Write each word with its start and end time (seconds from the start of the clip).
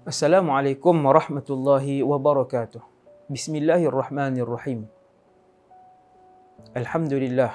السلام 0.00 0.48
عليكم 0.48 0.96
ورحمة 0.96 1.44
الله 1.44 2.08
وبركاته. 2.08 2.80
بسم 3.28 3.52
الله 3.60 3.84
الرحمن 3.92 4.32
الرحيم. 4.40 4.88
الحمد 6.72 7.12
لله 7.20 7.52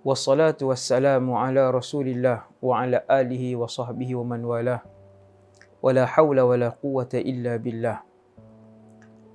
والصلاة 0.00 0.56
والسلام 0.64 1.28
على 1.28 1.62
رسول 1.76 2.08
الله 2.08 2.64
وعلى 2.64 3.04
آله 3.04 3.44
وصحبه 3.52 4.08
ومن 4.16 4.40
والاه. 4.48 4.80
ولا 5.84 6.08
حول 6.08 6.40
ولا 6.40 6.72
قوة 6.80 7.12
إلا 7.12 7.60
بالله. 7.60 7.96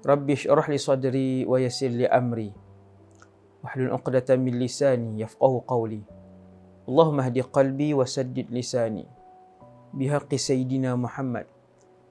رب 0.09 0.25
اشرح 0.25 0.65
لي 0.65 0.81
صدري 0.81 1.45
ويسر 1.45 1.93
لي 1.93 2.09
أمري. 2.09 2.49
واحلل 3.61 3.93
عقدة 3.93 4.33
من 4.41 4.57
لساني 4.57 5.21
يفقه 5.21 5.53
قولي. 5.69 6.01
اللهم 6.89 7.17
اهد 7.21 7.37
قلبي 7.53 7.93
وسدد 7.93 8.49
لساني. 8.49 9.05
بحق 9.93 10.33
سيدنا 10.33 10.97
محمد. 10.97 11.45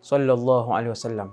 Sallallahu 0.04 0.68
alaihi 0.76 0.92
wasallam. 0.92 1.32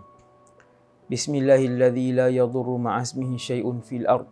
Bismillahilladzi 1.12 2.16
la 2.16 2.32
yadurru 2.32 2.80
ma'a 2.80 3.04
ismihi 3.04 3.36
syai'un 3.36 3.84
fil 3.84 4.08
ard 4.08 4.32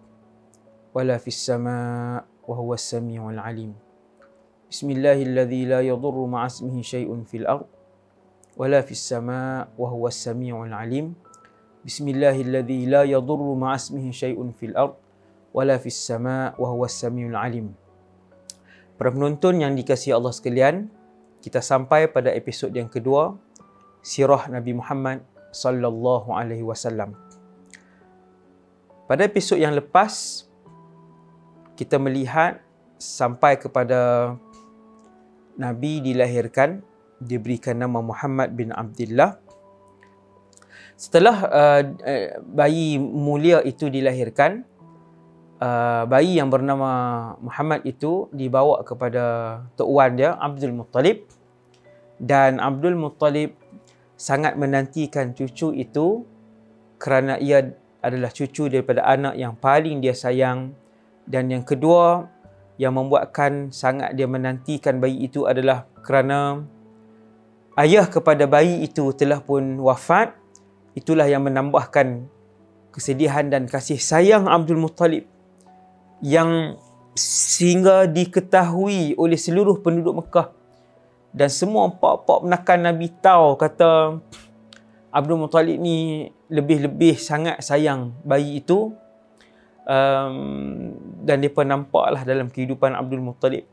wala 0.95 1.19
fis 1.19 1.35
sama' 1.43 2.23
wa 2.23 2.53
huwa 2.55 2.79
as-sami'ul 2.79 3.35
'alim. 3.35 3.75
Bismillahilladzi 4.71 5.67
la 5.67 5.83
yadurru 5.83 6.23
ma'a 6.31 6.47
ismihi 6.47 6.79
syai'un 6.79 7.27
fil 7.27 7.43
ard 7.43 7.67
wala 8.55 8.79
fis 8.79 9.03
sama' 9.03 9.67
wa 9.75 9.91
huwa 9.91 10.07
as-sami'ul 10.07 10.71
'alim. 10.71 11.19
Bismillahilladzi 11.83 12.87
la 12.87 13.03
yadurru 13.03 13.59
ma'a 13.59 13.75
ismihi 13.75 14.15
syai'un 14.15 14.55
fil 14.55 14.71
ard 14.79 14.95
wala 15.51 15.75
fis 15.83 15.99
sama' 15.99 16.55
wa 16.55 16.71
huwa 16.71 16.87
as-sami'ul 16.87 17.35
'alim. 17.35 17.75
Para 18.95 19.11
penonton 19.11 19.59
yang 19.59 19.75
dikasihi 19.75 20.15
Allah 20.15 20.31
sekalian, 20.31 20.87
kita 21.43 21.59
sampai 21.59 22.07
pada 22.07 22.31
episod 22.31 22.71
yang 22.71 22.87
kedua 22.87 23.35
sirah 24.01 24.47
Nabi 24.47 24.75
Muhammad 24.75 25.23
sallallahu 25.51 26.31
alaihi 26.33 26.63
wasallam. 26.63 27.17
Pada 29.09 29.25
episod 29.25 29.57
yang 29.57 29.73
lepas 29.73 30.45
kita 31.73 31.97
melihat 31.97 32.61
sampai 32.99 33.57
kepada 33.57 34.33
Nabi 35.59 36.03
dilahirkan 36.03 36.83
diberikan 37.19 37.75
nama 37.79 37.99
Muhammad 37.99 38.55
bin 38.55 38.71
Abdullah. 38.71 39.35
Setelah 40.99 41.37
uh, 41.47 41.81
bayi 42.43 42.99
mulia 42.99 43.63
itu 43.63 43.87
dilahirkan, 43.87 44.63
uh, 45.59 46.03
bayi 46.07 46.39
yang 46.39 46.47
bernama 46.51 47.35
Muhammad 47.39 47.83
itu 47.87 48.27
dibawa 48.31 48.83
kepada 48.83 49.23
tok 49.75 49.87
wan 49.87 50.15
dia 50.15 50.35
Abdul 50.39 50.75
Muttalib 50.75 51.27
dan 52.19 52.59
Abdul 52.59 52.99
Muttalib 52.99 53.55
sangat 54.19 54.59
menantikan 54.59 55.31
cucu 55.31 55.71
itu 55.71 56.27
kerana 56.99 57.39
ia 57.39 57.71
adalah 58.03 58.27
cucu 58.27 58.67
daripada 58.67 59.07
anak 59.07 59.39
yang 59.39 59.55
paling 59.55 60.03
dia 60.03 60.11
sayang. 60.11 60.75
Dan 61.23 61.47
yang 61.47 61.63
kedua 61.63 62.27
yang 62.75 62.99
membuatkan 62.99 63.71
sangat 63.71 64.11
dia 64.19 64.27
menantikan 64.27 64.99
bayi 64.99 65.23
itu 65.23 65.47
adalah 65.47 65.87
kerana 66.03 66.67
ayah 67.79 68.11
kepada 68.11 68.43
bayi 68.43 68.83
itu 68.83 69.15
telah 69.15 69.39
pun 69.39 69.79
wafat. 69.79 70.35
Itulah 70.99 71.31
yang 71.31 71.47
menambahkan 71.47 72.27
kesedihan 72.91 73.47
dan 73.47 73.71
kasih 73.71 74.01
sayang 74.01 74.51
Abdul 74.51 74.83
Muttalib 74.83 75.23
yang 76.19 76.75
sehingga 77.15 78.03
diketahui 78.03 79.15
oleh 79.15 79.39
seluruh 79.39 79.79
penduduk 79.79 80.19
Mekah 80.19 80.58
dan 81.29 81.49
semua 81.49 81.93
pak-pak 81.93 82.45
penakan 82.45 82.79
Nabi 82.89 83.07
tahu 83.21 83.57
kata 83.59 84.17
Abdul 85.09 85.41
Muttalib 85.41 85.77
ni 85.77 86.29
lebih-lebih 86.49 87.17
sangat 87.17 87.61
sayang 87.61 88.13
bayi 88.25 88.61
itu 88.61 88.93
um, 89.85 90.35
dan 91.25 91.41
mereka 91.41 91.61
nampaklah 91.65 92.25
dalam 92.25 92.49
kehidupan 92.49 92.93
Abdul 92.97 93.21
Muttalib 93.21 93.65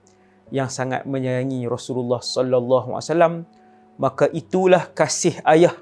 yang 0.52 0.70
sangat 0.70 1.08
menyayangi 1.08 1.64
Rasulullah 1.66 2.20
sallallahu 2.22 2.94
alaihi 2.94 3.04
wasallam 3.08 3.34
maka 3.96 4.28
itulah 4.32 4.92
kasih 4.92 5.40
ayah 5.48 5.74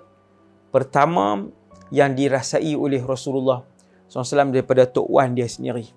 pertama 0.70 1.50
yang 1.94 2.14
dirasai 2.14 2.74
oleh 2.74 3.02
Rasulullah 3.02 3.62
SAW 4.10 4.54
daripada 4.54 4.86
Tok 4.86 5.06
Wan 5.10 5.34
dia 5.34 5.46
sendiri. 5.46 5.90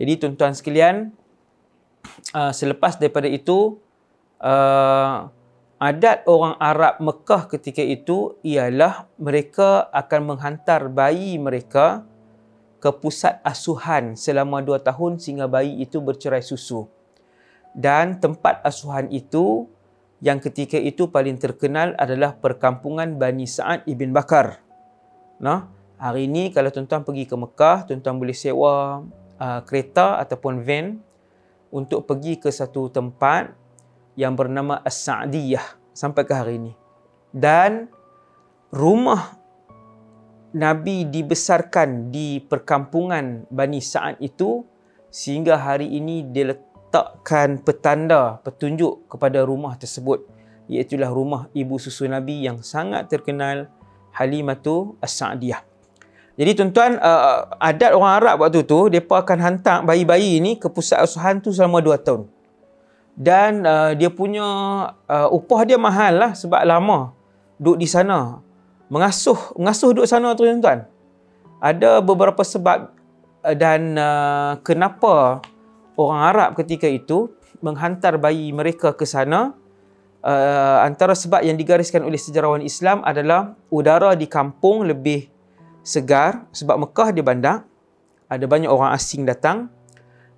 Jadi 0.00 0.12
tuan-tuan 0.16 0.56
sekalian, 0.56 1.12
uh, 2.32 2.52
selepas 2.52 2.96
daripada 2.96 3.28
itu, 3.28 3.76
uh, 4.40 5.28
adat 5.80 6.24
orang 6.28 6.56
Arab 6.60 7.00
Mekah 7.00 7.48
ketika 7.48 7.80
itu 7.80 8.36
ialah 8.44 9.08
mereka 9.16 9.88
akan 9.92 10.34
menghantar 10.36 10.92
bayi 10.92 11.40
mereka 11.40 12.04
ke 12.80 12.88
pusat 12.96 13.40
asuhan 13.44 14.16
selama 14.16 14.64
dua 14.64 14.80
tahun 14.80 15.20
sehingga 15.20 15.48
bayi 15.48 15.80
itu 15.80 16.00
bercerai 16.00 16.40
susu. 16.40 16.88
Dan 17.76 18.18
tempat 18.18 18.64
asuhan 18.66 19.12
itu 19.12 19.68
yang 20.20 20.36
ketika 20.36 20.76
itu 20.76 21.08
paling 21.08 21.40
terkenal 21.40 21.96
adalah 21.96 22.36
perkampungan 22.36 23.16
Bani 23.16 23.48
Sa'ad 23.48 23.88
Ibn 23.88 24.10
Bakar. 24.12 24.60
Nah, 25.40 25.70
hari 25.96 26.28
ini 26.28 26.52
kalau 26.52 26.68
tuan-tuan 26.68 27.04
pergi 27.08 27.24
ke 27.24 27.36
Mekah, 27.36 27.88
tuan-tuan 27.88 28.20
boleh 28.20 28.36
sewa 28.36 29.04
uh, 29.40 29.60
kereta 29.64 30.20
ataupun 30.20 30.60
van 30.60 31.00
untuk 31.72 32.04
pergi 32.04 32.36
ke 32.36 32.52
satu 32.52 32.92
tempat 32.92 33.54
yang 34.18 34.34
bernama 34.34 34.80
As-Sa'diyah 34.82 35.80
sampai 35.94 36.22
ke 36.26 36.32
hari 36.34 36.54
ini. 36.58 36.72
Dan 37.30 37.86
rumah 38.74 39.38
Nabi 40.50 41.06
dibesarkan 41.06 42.10
di 42.10 42.42
perkampungan 42.42 43.46
Bani 43.50 43.78
Sa'ad 43.78 44.18
itu 44.18 44.66
sehingga 45.10 45.58
hari 45.58 45.86
ini 45.94 46.26
diletakkan 46.26 47.62
petanda 47.62 48.42
petunjuk 48.42 49.06
kepada 49.06 49.46
rumah 49.46 49.78
tersebut 49.78 50.26
iaitu 50.70 50.98
rumah 51.06 51.50
ibu 51.54 51.78
susu 51.78 52.06
Nabi 52.06 52.46
yang 52.46 52.62
sangat 52.62 53.10
terkenal 53.10 53.70
Halimatu 54.10 54.98
As-Sa'diyah. 54.98 55.62
Jadi 56.34 56.50
tuan-tuan, 56.56 56.96
uh, 56.98 57.52
adat 57.58 57.92
orang 57.92 58.14
Arab 58.16 58.36
waktu 58.42 58.64
tu, 58.64 58.88
mereka 58.88 59.22
akan 59.22 59.38
hantar 59.38 59.78
bayi-bayi 59.84 60.40
ini 60.40 60.56
ke 60.56 60.70
pusat 60.72 61.02
asuhan 61.02 61.42
tu 61.42 61.52
selama 61.52 61.82
2 61.84 62.00
tahun 62.00 62.39
dan 63.20 63.68
uh, 63.68 63.92
dia 63.92 64.08
punya 64.08 64.48
uh, 65.04 65.28
upah 65.28 65.68
dia 65.68 65.76
mahal 65.76 66.16
lah 66.16 66.32
sebab 66.32 66.64
lama 66.64 67.12
duduk 67.60 67.84
di 67.84 67.84
sana. 67.84 68.40
Mengasuh 68.88 69.36
mengasuh 69.60 69.92
duduk 69.92 70.08
sana 70.08 70.32
tu 70.32 70.48
tuan-tuan. 70.48 70.88
Ada 71.60 72.00
beberapa 72.00 72.40
sebab 72.40 72.88
uh, 73.44 73.56
dan 73.60 73.92
uh, 74.00 74.56
kenapa 74.64 75.44
orang 76.00 76.20
Arab 76.32 76.50
ketika 76.64 76.88
itu 76.88 77.28
menghantar 77.60 78.16
bayi 78.16 78.56
mereka 78.56 78.96
ke 78.96 79.04
sana. 79.04 79.52
Uh, 80.20 80.84
antara 80.84 81.16
sebab 81.16 81.40
yang 81.44 81.56
digariskan 81.56 82.04
oleh 82.04 82.20
sejarawan 82.20 82.60
Islam 82.60 83.00
adalah 83.04 83.56
udara 83.72 84.12
di 84.12 84.28
kampung 84.28 84.84
lebih 84.84 85.28
segar 85.84 86.48
sebab 86.56 86.88
Mekah 86.88 87.12
di 87.12 87.20
bandar. 87.20 87.68
Ada 88.32 88.48
banyak 88.48 88.68
orang 88.72 88.96
asing 88.96 89.28
datang. 89.28 89.68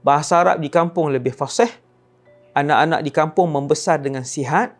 Bahasa 0.02 0.42
Arab 0.42 0.58
di 0.58 0.66
kampung 0.66 1.14
lebih 1.14 1.30
fasih 1.30 1.81
anak-anak 2.52 3.00
di 3.04 3.10
kampung 3.10 3.48
membesar 3.52 4.00
dengan 4.00 4.24
sihat, 4.24 4.76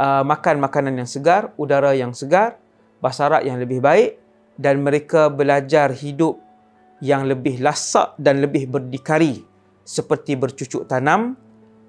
uh, 0.00 0.24
makan 0.24 0.60
makanan 0.60 0.96
yang 0.96 1.08
segar, 1.08 1.52
udara 1.60 1.92
yang 1.92 2.16
segar, 2.16 2.56
bahasa 2.98 3.28
Arab 3.28 3.44
yang 3.44 3.60
lebih 3.60 3.78
baik 3.78 4.18
dan 4.58 4.82
mereka 4.82 5.30
belajar 5.30 5.92
hidup 5.94 6.40
yang 6.98 7.30
lebih 7.30 7.62
lasak 7.62 8.18
dan 8.18 8.42
lebih 8.42 8.66
berdikari 8.66 9.46
seperti 9.86 10.34
bercucuk 10.34 10.90
tanam, 10.90 11.38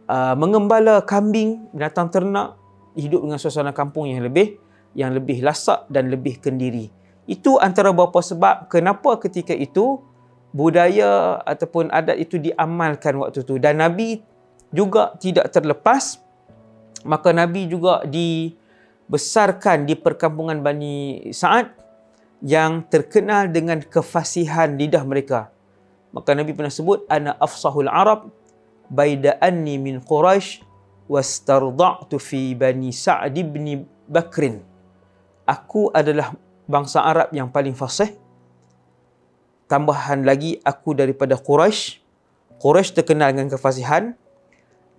uh, 0.06 0.38
mengembala 0.38 1.02
kambing, 1.02 1.66
binatang 1.74 2.14
ternak, 2.14 2.56
hidup 2.94 3.26
dengan 3.26 3.40
suasana 3.42 3.74
kampung 3.74 4.08
yang 4.08 4.22
lebih 4.22 4.60
yang 4.98 5.14
lebih 5.14 5.46
lasak 5.46 5.86
dan 5.90 6.10
lebih 6.10 6.42
kendiri. 6.42 6.90
Itu 7.30 7.62
antara 7.62 7.94
beberapa 7.94 8.26
sebab 8.26 8.74
kenapa 8.74 9.22
ketika 9.22 9.54
itu 9.54 10.02
budaya 10.50 11.38
ataupun 11.46 11.94
adat 11.94 12.18
itu 12.18 12.42
diamalkan 12.42 13.22
waktu 13.22 13.46
itu 13.46 13.62
dan 13.62 13.78
Nabi 13.78 14.26
juga 14.70 15.18
tidak 15.18 15.50
terlepas 15.50 16.22
maka 17.08 17.32
Nabi 17.32 17.70
juga 17.70 18.04
dibesarkan 18.04 19.88
di 19.88 19.96
perkampungan 19.96 20.60
Bani 20.60 21.30
Sa'ad 21.32 21.72
yang 22.44 22.84
terkenal 22.88 23.52
dengan 23.52 23.80
kefasihan 23.84 24.76
lidah 24.76 25.04
mereka. 25.04 25.52
Maka 26.12 26.34
Nabi 26.34 26.56
pernah 26.56 26.72
sebut 26.72 27.06
ana 27.08 27.36
afsahul 27.38 27.92
arab 27.92 28.32
baida 28.90 29.38
anni 29.40 29.78
min 29.78 30.02
quraisy 30.02 30.64
wastarda'tu 31.06 32.18
fi 32.18 32.58
bani 32.58 32.90
sa'd 32.90 33.38
ibn 33.38 33.86
bakrin. 34.10 34.64
Aku 35.46 35.90
adalah 35.94 36.34
bangsa 36.70 37.02
Arab 37.02 37.34
yang 37.34 37.50
paling 37.50 37.74
fasih. 37.74 38.14
Tambahan 39.66 40.26
lagi 40.26 40.58
aku 40.66 40.98
daripada 40.98 41.38
Quraisy 41.38 42.02
Quraisy 42.58 42.92
terkenal 42.98 43.34
dengan 43.34 43.54
kefasihan 43.54 44.18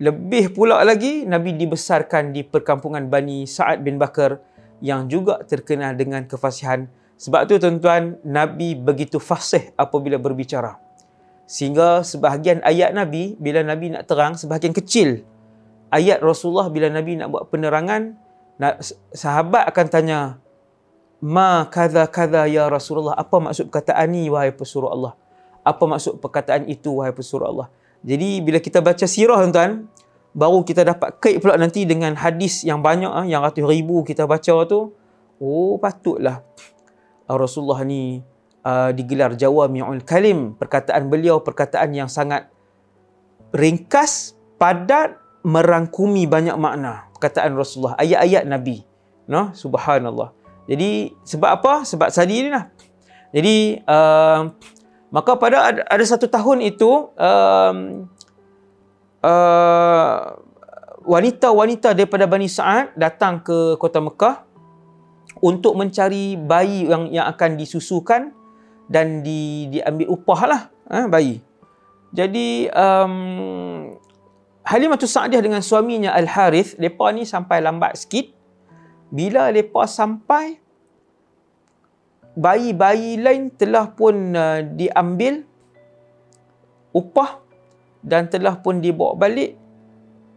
lebih 0.01 0.57
pula 0.57 0.81
lagi 0.81 1.29
Nabi 1.29 1.53
dibesarkan 1.53 2.33
di 2.33 2.41
perkampungan 2.41 3.05
Bani 3.05 3.45
Sa'ad 3.45 3.85
bin 3.85 4.01
Bakar 4.01 4.41
yang 4.81 5.05
juga 5.05 5.45
terkenal 5.45 5.93
dengan 5.93 6.25
kefasihan. 6.25 6.89
Sebab 7.21 7.45
tu 7.45 7.61
tuan-tuan, 7.61 8.17
Nabi 8.25 8.73
begitu 8.73 9.21
fasih 9.21 9.69
apabila 9.77 10.17
berbicara. 10.17 10.81
Sehingga 11.45 12.01
sebahagian 12.01 12.65
ayat 12.65 12.97
Nabi, 12.97 13.37
bila 13.37 13.61
Nabi 13.61 13.93
nak 13.93 14.09
terang, 14.09 14.33
sebahagian 14.33 14.73
kecil 14.73 15.21
ayat 15.93 16.17
Rasulullah 16.23 16.73
bila 16.73 16.89
Nabi 16.89 17.21
nak 17.21 17.29
buat 17.29 17.53
penerangan, 17.53 18.17
sahabat 19.13 19.69
akan 19.69 19.85
tanya, 19.85 20.19
Ma 21.21 21.69
kada 21.69 22.09
kada 22.09 22.49
ya 22.49 22.65
Rasulullah, 22.65 23.13
apa 23.13 23.37
maksud 23.37 23.69
perkataan 23.69 24.09
ni 24.09 24.25
wahai 24.33 24.49
pesuruh 24.49 24.89
Allah? 24.89 25.13
Apa 25.61 25.85
maksud 25.85 26.17
perkataan 26.17 26.65
itu 26.65 26.97
wahai 26.97 27.13
pesuruh 27.13 27.45
Allah? 27.45 27.69
Jadi 28.01 28.41
bila 28.41 28.57
kita 28.57 28.81
baca 28.81 29.05
sirah 29.05 29.37
tuan-tuan, 29.45 29.85
baru 30.33 30.65
kita 30.65 30.81
dapat 30.87 31.21
kait 31.21 31.37
pula 31.37 31.59
nanti 31.59 31.85
dengan 31.85 32.17
hadis 32.17 32.65
yang 32.65 32.81
banyak 32.81 33.11
ah, 33.11 33.25
yang 33.27 33.45
ratus 33.45 33.61
ribu 33.65 34.01
kita 34.01 34.25
baca 34.25 34.65
tu. 34.65 34.95
Oh 35.41 35.77
patutlah 35.81 36.45
Rasulullah 37.37 37.81
ni 37.87 38.21
uh, 38.65 38.89
digelar 38.91 39.35
Jawami'ul 39.37 40.03
Kalim. 40.03 40.57
Perkataan 40.57 41.07
beliau 41.07 41.39
perkataan 41.43 41.93
yang 41.95 42.09
sangat 42.11 42.49
ringkas, 43.55 44.35
padat, 44.57 45.19
merangkumi 45.43 46.25
banyak 46.27 46.55
makna. 46.57 47.11
Perkataan 47.15 47.53
Rasulullah, 47.55 47.99
ayat-ayat 47.99 48.47
Nabi. 48.47 48.83
No? 49.29 49.53
Subhanallah. 49.53 50.33
Jadi 50.65 51.13
sebab 51.25 51.49
apa? 51.61 51.73
Sebab 51.83 52.09
tadi 52.09 52.47
ni 52.47 52.49
lah. 52.51 52.71
Jadi 53.31 53.79
uh, 53.87 54.51
maka 55.11 55.35
pada 55.35 55.57
ada, 55.67 55.81
ada 55.85 56.05
satu 56.07 56.31
tahun 56.31 56.63
itu 56.63 57.11
um, 57.19 58.07
uh, 59.19 60.39
wanita-wanita 61.03 61.91
daripada 61.91 62.23
Bani 62.25 62.47
Sa'ad 62.47 62.95
datang 62.95 63.43
ke 63.43 63.75
kota 63.75 63.99
Mekah 63.99 64.47
untuk 65.43 65.75
mencari 65.75 66.39
bayi 66.39 66.87
yang 66.87 67.11
yang 67.11 67.25
akan 67.27 67.59
disusukan 67.59 68.31
dan 68.87 69.25
di 69.25 69.67
diambil 69.67 70.07
upah 70.15 70.41
lah 70.47 70.61
eh, 70.91 71.05
bayi. 71.11 71.35
Jadi 72.11 72.67
um, 72.71 73.15
Halimah 74.61 74.99
Sa'diah 74.99 75.41
dengan 75.41 75.63
suaminya 75.63 76.13
Al 76.13 76.27
Harith, 76.29 76.77
depa 76.77 77.09
ni 77.11 77.25
sampai 77.25 77.63
lambat 77.63 77.97
sikit 77.97 78.29
bila 79.11 79.51
mereka 79.51 79.83
sampai 79.89 80.61
bayi-bayi 82.37 83.19
lain 83.19 83.51
telah 83.53 83.91
pun 83.91 84.35
uh, 84.35 84.63
diambil 84.63 85.43
upah 86.95 87.39
dan 88.03 88.27
telah 88.31 88.59
pun 88.59 88.79
dibawa 88.79 89.15
balik. 89.15 89.57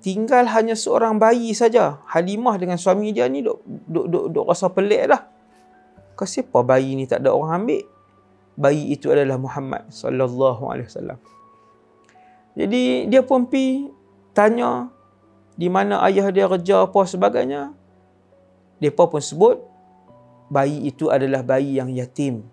Tinggal 0.04 0.52
hanya 0.52 0.76
seorang 0.76 1.16
bayi 1.16 1.56
saja. 1.56 2.04
Halimah 2.12 2.60
dengan 2.60 2.76
suami 2.76 3.08
dia 3.14 3.24
ni 3.24 3.40
duk 3.40 3.64
duk 3.64 4.06
duk, 4.12 4.24
duk 4.36 4.44
rasa 4.44 4.68
pelik 4.68 5.08
dah 5.08 5.34
kenapa 6.14 6.58
bayi 6.62 6.94
ni 6.94 7.04
tak 7.04 7.26
ada 7.26 7.34
orang 7.34 7.66
ambil? 7.66 7.82
Bayi 8.54 8.94
itu 8.94 9.10
adalah 9.10 9.34
Muhammad 9.34 9.90
sallallahu 9.90 10.70
alaihi 10.70 10.86
wasallam. 10.86 11.18
Jadi 12.54 13.10
dia 13.10 13.22
pun 13.26 13.50
pi 13.50 13.90
tanya 14.30 14.94
di 15.58 15.66
mana 15.66 15.98
ayah 16.06 16.30
dia 16.30 16.46
kerja 16.46 16.86
apa 16.86 17.02
sebagainya. 17.02 17.74
Mereka 18.78 19.10
pun 19.10 19.18
sebut 19.18 19.58
bayi 20.48 20.88
itu 20.88 21.08
adalah 21.08 21.44
bayi 21.44 21.78
yang 21.78 21.92
yatim. 21.92 22.44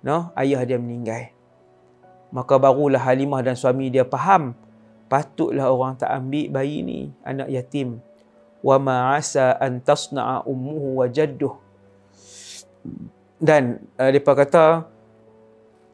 No, 0.00 0.32
ayah 0.38 0.64
dia 0.64 0.80
meninggal. 0.80 1.32
Maka 2.30 2.56
barulah 2.56 3.02
Halimah 3.02 3.42
dan 3.42 3.58
suami 3.58 3.90
dia 3.90 4.06
faham, 4.06 4.54
patutlah 5.10 5.68
orang 5.68 5.98
tak 5.98 6.08
ambil 6.08 6.46
bayi 6.54 6.80
ni, 6.80 6.98
anak 7.26 7.50
yatim. 7.50 8.00
Wa 8.62 8.78
ma 8.78 9.16
asa 9.18 9.56
an 9.58 9.82
tasna'a 9.82 10.46
ummuhu 10.46 11.02
wa 11.02 11.06
jadduh. 11.10 11.58
Dan 13.40 13.80
uh, 13.96 14.08
depa 14.12 14.36
kata 14.36 14.84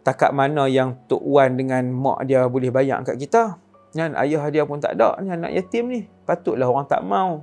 takat 0.02 0.30
mana 0.34 0.70
yang 0.70 0.94
Tok 1.10 1.22
Wan 1.22 1.58
dengan 1.58 1.82
mak 1.90 2.26
dia 2.26 2.46
boleh 2.46 2.70
bayar 2.70 3.02
kat 3.02 3.18
kita? 3.18 3.58
Kan 3.94 4.12
ayah 4.18 4.44
dia 4.52 4.62
pun 4.68 4.78
tak 4.78 4.98
ada 4.98 5.16
ni 5.22 5.32
anak 5.32 5.50
yatim 5.54 5.88
ni. 5.88 6.00
Patutlah 6.26 6.68
orang 6.68 6.86
tak 6.86 7.02
mau. 7.02 7.42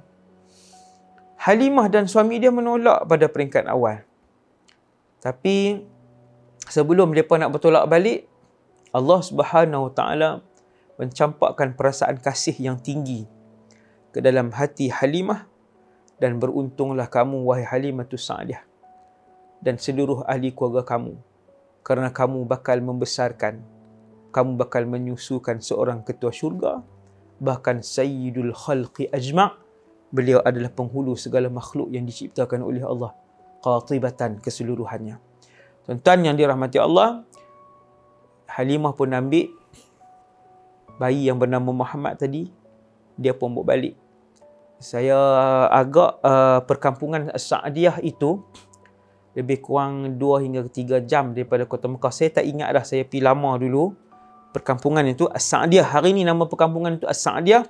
Halimah 1.44 1.92
dan 1.92 2.08
suami 2.08 2.40
dia 2.40 2.56
menolak 2.56 3.04
pada 3.04 3.28
peringkat 3.28 3.68
awal. 3.68 4.08
Tapi 5.20 5.84
sebelum 6.72 7.12
mereka 7.12 7.36
nak 7.36 7.52
bertolak 7.52 7.84
balik, 7.92 8.24
Allah 8.96 9.20
Subhanahu 9.20 9.92
taala 9.92 10.40
mencampakkan 10.96 11.76
perasaan 11.76 12.22
kasih 12.24 12.56
yang 12.64 12.80
tinggi 12.80 13.28
ke 14.16 14.24
dalam 14.24 14.56
hati 14.56 14.88
Halimah 14.88 15.50
dan 16.22 16.40
beruntunglah 16.40 17.10
kamu 17.12 17.44
wahai 17.44 17.66
Halimah 17.66 18.06
tu 18.06 18.16
Sa'diyah 18.16 18.64
dan 19.60 19.82
seluruh 19.82 20.28
ahli 20.30 20.54
keluarga 20.54 20.96
kamu 20.96 21.18
kerana 21.82 22.14
kamu 22.14 22.46
bakal 22.46 22.78
membesarkan 22.80 23.64
kamu 24.32 24.60
bakal 24.60 24.86
menyusukan 24.86 25.60
seorang 25.60 26.06
ketua 26.06 26.30
syurga 26.30 26.86
bahkan 27.42 27.82
sayyidul 27.82 28.54
khalqi 28.54 29.10
ajma' 29.10 29.63
beliau 30.14 30.38
adalah 30.46 30.70
penghulu 30.70 31.18
segala 31.18 31.50
makhluk 31.50 31.90
yang 31.90 32.06
diciptakan 32.06 32.62
oleh 32.62 32.86
Allah 32.86 33.18
qatibatan 33.66 34.38
keseluruhannya. 34.38 35.18
Tuan-tuan 35.90 36.20
yang 36.22 36.36
dirahmati 36.38 36.78
Allah 36.78 37.26
Halimah 38.54 38.94
pun 38.94 39.10
ambil 39.10 39.50
bayi 41.02 41.26
yang 41.26 41.42
bernama 41.42 41.74
Muhammad 41.74 42.22
tadi 42.22 42.54
dia 43.18 43.34
pun 43.34 43.50
bawa 43.58 43.74
balik. 43.74 43.98
Saya 44.78 45.18
agak 45.74 46.22
uh, 46.22 46.60
perkampungan 46.70 47.34
Sa'diyah 47.34 47.98
itu 48.06 48.46
lebih 49.34 49.66
kurang 49.66 50.22
2 50.22 50.44
hingga 50.46 50.62
3 50.70 51.10
jam 51.10 51.34
daripada 51.34 51.66
kota 51.66 51.90
Mekah. 51.90 52.14
Saya 52.14 52.30
tak 52.30 52.46
ingat 52.46 52.70
dah 52.70 52.86
saya 52.86 53.02
pergi 53.02 53.26
lama 53.26 53.58
dulu 53.58 53.96
perkampungan 54.54 55.02
itu. 55.10 55.26
As-Sa'diyah 55.26 55.88
hari 55.90 56.14
ini 56.14 56.22
nama 56.22 56.46
perkampungan 56.46 57.02
itu 57.02 57.10
As-Sa'diyah 57.10 57.66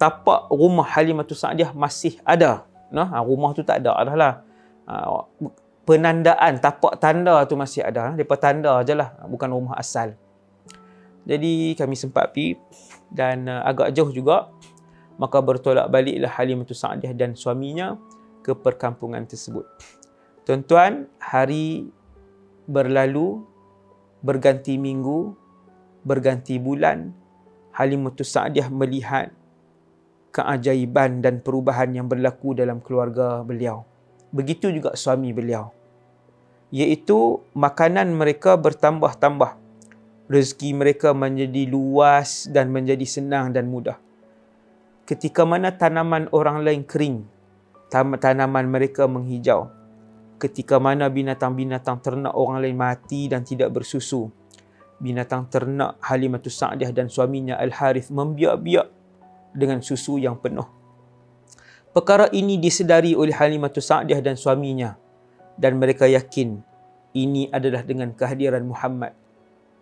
tapak 0.00 0.48
rumah 0.48 0.88
Halimatus 0.96 1.44
Sa'diyah 1.44 1.76
masih 1.76 2.16
ada. 2.24 2.64
Nah, 2.88 3.04
ha, 3.12 3.20
rumah 3.20 3.52
tu 3.52 3.60
tak 3.60 3.84
ada 3.84 4.00
dah 4.00 4.16
lah. 4.16 4.34
Ha, 4.88 5.28
penandaan, 5.84 6.56
tapak 6.56 6.96
tanda 6.96 7.44
tu 7.44 7.60
masih 7.60 7.84
ada. 7.84 8.16
Depa 8.16 8.40
tanda 8.40 8.80
je 8.80 8.96
lah, 8.96 9.12
bukan 9.28 9.52
rumah 9.52 9.76
asal. 9.76 10.16
Jadi 11.28 11.76
kami 11.76 12.00
sempat 12.00 12.32
pergi 12.32 12.56
dan 13.12 13.44
agak 13.44 13.92
jauh 13.92 14.08
juga. 14.08 14.48
Maka 15.20 15.36
bertolak 15.44 15.92
baliklah 15.92 16.32
Halimatus 16.32 16.80
Sa'diyah 16.80 17.12
dan 17.12 17.36
suaminya 17.36 18.00
ke 18.40 18.56
perkampungan 18.56 19.28
tersebut. 19.28 19.68
Tuan-tuan, 20.48 21.12
hari 21.20 21.92
berlalu, 22.64 23.44
berganti 24.24 24.80
minggu, 24.80 25.36
berganti 26.08 26.56
bulan, 26.56 27.12
Halimatus 27.76 28.32
Sa'diyah 28.32 28.72
melihat 28.72 29.36
keajaiban 30.30 31.22
dan 31.22 31.42
perubahan 31.42 31.90
yang 31.90 32.06
berlaku 32.06 32.54
dalam 32.54 32.78
keluarga 32.78 33.42
beliau. 33.42 33.82
Begitu 34.30 34.70
juga 34.70 34.94
suami 34.94 35.34
beliau. 35.34 35.74
Iaitu 36.70 37.42
makanan 37.54 38.14
mereka 38.14 38.54
bertambah-tambah. 38.54 39.58
Rezeki 40.30 40.70
mereka 40.78 41.10
menjadi 41.10 41.66
luas 41.66 42.46
dan 42.46 42.70
menjadi 42.70 43.02
senang 43.02 43.50
dan 43.50 43.66
mudah. 43.66 43.98
Ketika 45.02 45.42
mana 45.42 45.74
tanaman 45.74 46.30
orang 46.30 46.62
lain 46.62 46.86
kering, 46.86 47.26
tanaman 47.90 48.70
mereka 48.70 49.10
menghijau. 49.10 49.74
Ketika 50.38 50.78
mana 50.78 51.10
binatang-binatang 51.10 51.98
ternak 51.98 52.30
orang 52.38 52.62
lain 52.62 52.78
mati 52.78 53.26
dan 53.26 53.42
tidak 53.42 53.74
bersusu, 53.74 54.30
binatang 55.02 55.50
ternak 55.50 55.98
Halimatus 55.98 56.54
Sa'diah 56.54 56.94
dan 56.94 57.10
suaminya 57.10 57.58
Al-Harith 57.58 58.14
membiak-biak 58.14 58.99
dengan 59.54 59.82
susu 59.82 60.16
yang 60.16 60.38
penuh. 60.38 60.66
Perkara 61.90 62.30
ini 62.30 62.54
disedari 62.54 63.18
oleh 63.18 63.34
Halimatus 63.34 63.90
Sa'diah 63.90 64.22
dan 64.22 64.38
suaminya 64.38 64.94
dan 65.58 65.76
mereka 65.82 66.06
yakin 66.06 66.62
ini 67.12 67.50
adalah 67.50 67.82
dengan 67.82 68.14
kehadiran 68.14 68.62
Muhammad 68.62 69.10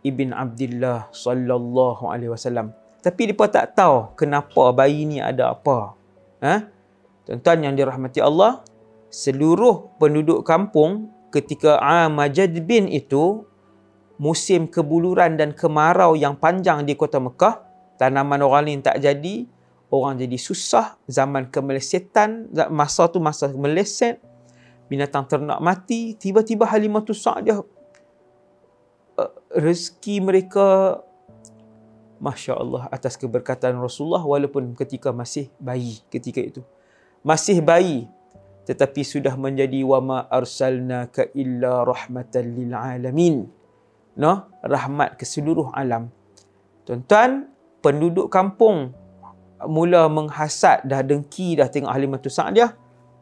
ibn 0.01 0.33
Abdullah 0.33 1.13
sallallahu 1.13 2.09
alaihi 2.09 2.33
wasallam. 2.33 2.73
Tapi 3.05 3.31
mereka 3.31 3.47
tak 3.53 3.79
tahu 3.79 4.17
kenapa 4.17 4.73
bayi 4.75 5.05
ini 5.05 5.21
ada 5.21 5.53
apa. 5.53 5.95
Ha? 6.41 6.67
Tuan-tuan 7.29 7.61
yang 7.61 7.75
dirahmati 7.77 8.25
Allah, 8.25 8.65
seluruh 9.13 9.93
penduduk 10.01 10.43
kampung 10.49 11.13
ketika 11.29 11.77
Amajad 11.79 12.57
bin 12.65 12.89
itu 12.89 13.45
musim 14.19 14.67
kebuluran 14.67 15.39
dan 15.39 15.55
kemarau 15.55 16.19
yang 16.19 16.35
panjang 16.35 16.83
di 16.83 16.99
kota 16.99 17.23
Mekah, 17.23 17.63
tanaman 18.01 18.43
orang 18.43 18.67
lain 18.67 18.81
tak 18.83 18.99
jadi, 18.99 19.47
orang 19.89 20.21
jadi 20.21 20.37
susah, 20.37 21.01
zaman 21.09 21.49
kemelesetan, 21.49 22.53
masa 22.69 23.09
tu 23.09 23.19
masa 23.21 23.49
meleset, 23.53 24.21
binatang 24.89 25.25
ternak 25.25 25.61
mati, 25.61 26.17
tiba-tiba 26.17 26.69
Halimah 26.69 27.05
tu 27.05 27.17
Sa'diah 27.17 27.61
uh, 27.61 29.33
rezeki 29.53 30.21
mereka 30.21 31.01
Masya 32.19 32.59
Allah 32.59 32.91
atas 32.91 33.15
keberkatan 33.15 33.79
Rasulullah 33.79 34.21
walaupun 34.27 34.75
ketika 34.75 35.15
masih 35.15 35.49
bayi 35.63 36.03
ketika 36.11 36.43
itu. 36.43 36.63
Masih 37.23 37.63
bayi. 37.63 38.11
tetapi 38.69 39.01
sudah 39.01 39.33
menjadi 39.33 39.81
wa 39.81 39.99
ma 40.05 40.19
arsalnaka 40.29 41.33
illa 41.33 41.89
rahmatan 41.89 42.45
lil 42.53 42.77
alamin 42.77 43.49
no 44.13 44.45
rahmat 44.61 45.17
ke 45.17 45.25
seluruh 45.25 45.73
alam 45.73 46.13
tuan-tuan 46.85 47.49
penduduk 47.81 48.29
kampung 48.29 48.93
mula 49.67 50.07
menghasad 50.07 50.87
dah 50.87 51.03
dengki 51.03 51.59
dah 51.59 51.67
tengok 51.67 51.91
Halimatu 51.91 52.31
Sa'diah 52.31 52.77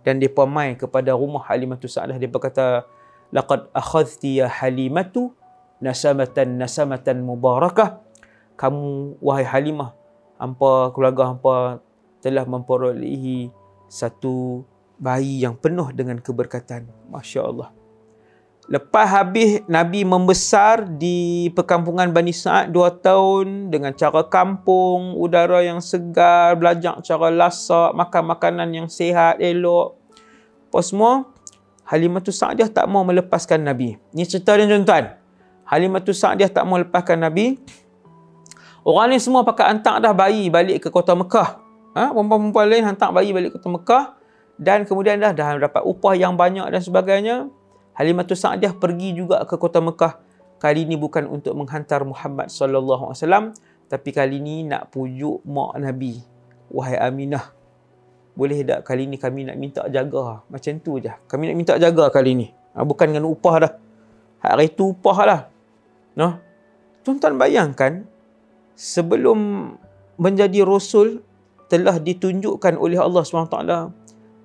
dan 0.05 0.21
depa 0.21 0.45
mai 0.45 0.77
kepada 0.77 1.17
rumah 1.17 1.45
Halimatu 1.49 1.89
Sa'diah. 1.89 2.21
Depa 2.21 2.37
kata 2.43 2.85
laqad 3.33 3.73
akhadhti 3.73 4.45
ya 4.45 4.51
Halimatu 4.51 5.33
nasamatan 5.81 6.61
nasamatan 6.61 7.25
mubarakah. 7.25 8.01
Kamu 8.57 9.21
wahai 9.21 9.45
Halimah 9.45 9.93
hampa 10.41 10.93
keluarga 10.93 11.33
hampa 11.33 11.81
telah 12.25 12.45
memperolehi 12.49 13.53
satu 13.89 14.65
bayi 14.97 15.45
yang 15.45 15.57
penuh 15.57 15.93
dengan 15.93 16.17
keberkatan. 16.21 16.89
masya-Allah 17.13 17.76
Lepas 18.67 19.07
habis 19.07 19.63
Nabi 19.71 20.03
membesar 20.03 20.83
di 20.83 21.47
perkampungan 21.55 22.11
Bani 22.11 22.35
Sa'ad 22.35 22.75
dua 22.75 22.91
tahun 22.91 23.71
dengan 23.71 23.95
cara 23.95 24.27
kampung, 24.27 25.15
udara 25.15 25.63
yang 25.63 25.79
segar, 25.79 26.59
belajar 26.59 26.99
cara 27.07 27.31
lasak, 27.31 27.95
makan 27.95 28.23
makanan 28.27 28.69
yang 28.75 28.89
sihat, 28.91 29.39
elok. 29.39 29.95
Apa 30.67 30.83
semua, 30.83 31.31
Halimatul 31.87 32.35
Sa'adiah 32.35 32.67
tak 32.67 32.91
mau 32.91 33.07
melepaskan 33.07 33.63
Nabi. 33.63 33.95
Ini 34.11 34.27
cerita 34.27 34.59
dia 34.59 34.67
tuan-tuan. 34.67 35.15
Halimatul 35.63 36.19
Sa'adiah 36.19 36.51
tak 36.51 36.67
mau 36.67 36.83
lepaskan 36.83 37.23
Nabi. 37.23 37.63
Orang 38.83 39.15
ni 39.15 39.23
semua 39.23 39.47
pakai 39.47 39.71
hantar 39.71 40.03
dah 40.03 40.11
bayi 40.11 40.51
balik 40.51 40.83
ke 40.83 40.89
kota 40.91 41.15
Mekah. 41.15 41.63
Ha? 41.95 42.11
Perempuan-perempuan 42.11 42.67
lain 42.67 42.83
hantar 42.83 43.15
bayi 43.15 43.31
balik 43.31 43.55
ke 43.55 43.63
kota 43.63 43.71
Mekah. 43.71 44.05
Dan 44.59 44.83
kemudian 44.83 45.23
dah, 45.23 45.31
dah 45.31 45.55
dapat 45.63 45.87
upah 45.87 46.19
yang 46.19 46.35
banyak 46.35 46.67
dan 46.67 46.83
sebagainya. 46.83 47.47
Halimatul 47.97 48.37
Sa'diah 48.37 48.77
pergi 48.77 49.17
juga 49.17 49.41
ke 49.49 49.57
kota 49.57 49.81
Mekah. 49.81 50.21
Kali 50.61 50.85
ini 50.89 50.97
bukan 50.97 51.29
untuk 51.29 51.57
menghantar 51.57 52.05
Muhammad 52.05 52.49
sallallahu 52.49 53.13
alaihi 53.13 53.21
wasallam, 53.21 53.45
tapi 53.89 54.13
kali 54.13 54.41
ini 54.41 54.69
nak 54.69 54.93
pujuk 54.93 55.45
mak 55.49 55.81
Nabi. 55.81 56.21
Wahai 56.73 56.97
Aminah, 57.01 57.57
boleh 58.37 58.61
tak 58.69 58.85
kali 58.85 59.09
ini 59.09 59.17
kami 59.17 59.49
nak 59.49 59.57
minta 59.57 59.83
jaga? 59.89 60.45
Macam 60.49 60.73
tu 60.85 61.01
je. 61.01 61.09
Kami 61.09 61.49
nak 61.49 61.57
minta 61.57 61.75
jaga 61.81 62.13
kali 62.13 62.37
ini. 62.37 62.47
Ha, 62.77 62.85
bukan 62.85 63.17
dengan 63.17 63.25
upah 63.33 63.55
dah. 63.65 63.73
Hari 64.45 64.69
itu 64.69 64.93
upah 64.93 65.19
lah. 65.25 65.41
No? 66.13 66.37
Tuan-tuan 67.01 67.41
bayangkan, 67.41 68.05
sebelum 68.77 69.73
menjadi 70.21 70.69
Rasul, 70.69 71.25
telah 71.73 71.99
ditunjukkan 71.99 72.79
oleh 72.79 73.01
Allah 73.01 73.25
SWT 73.27 73.59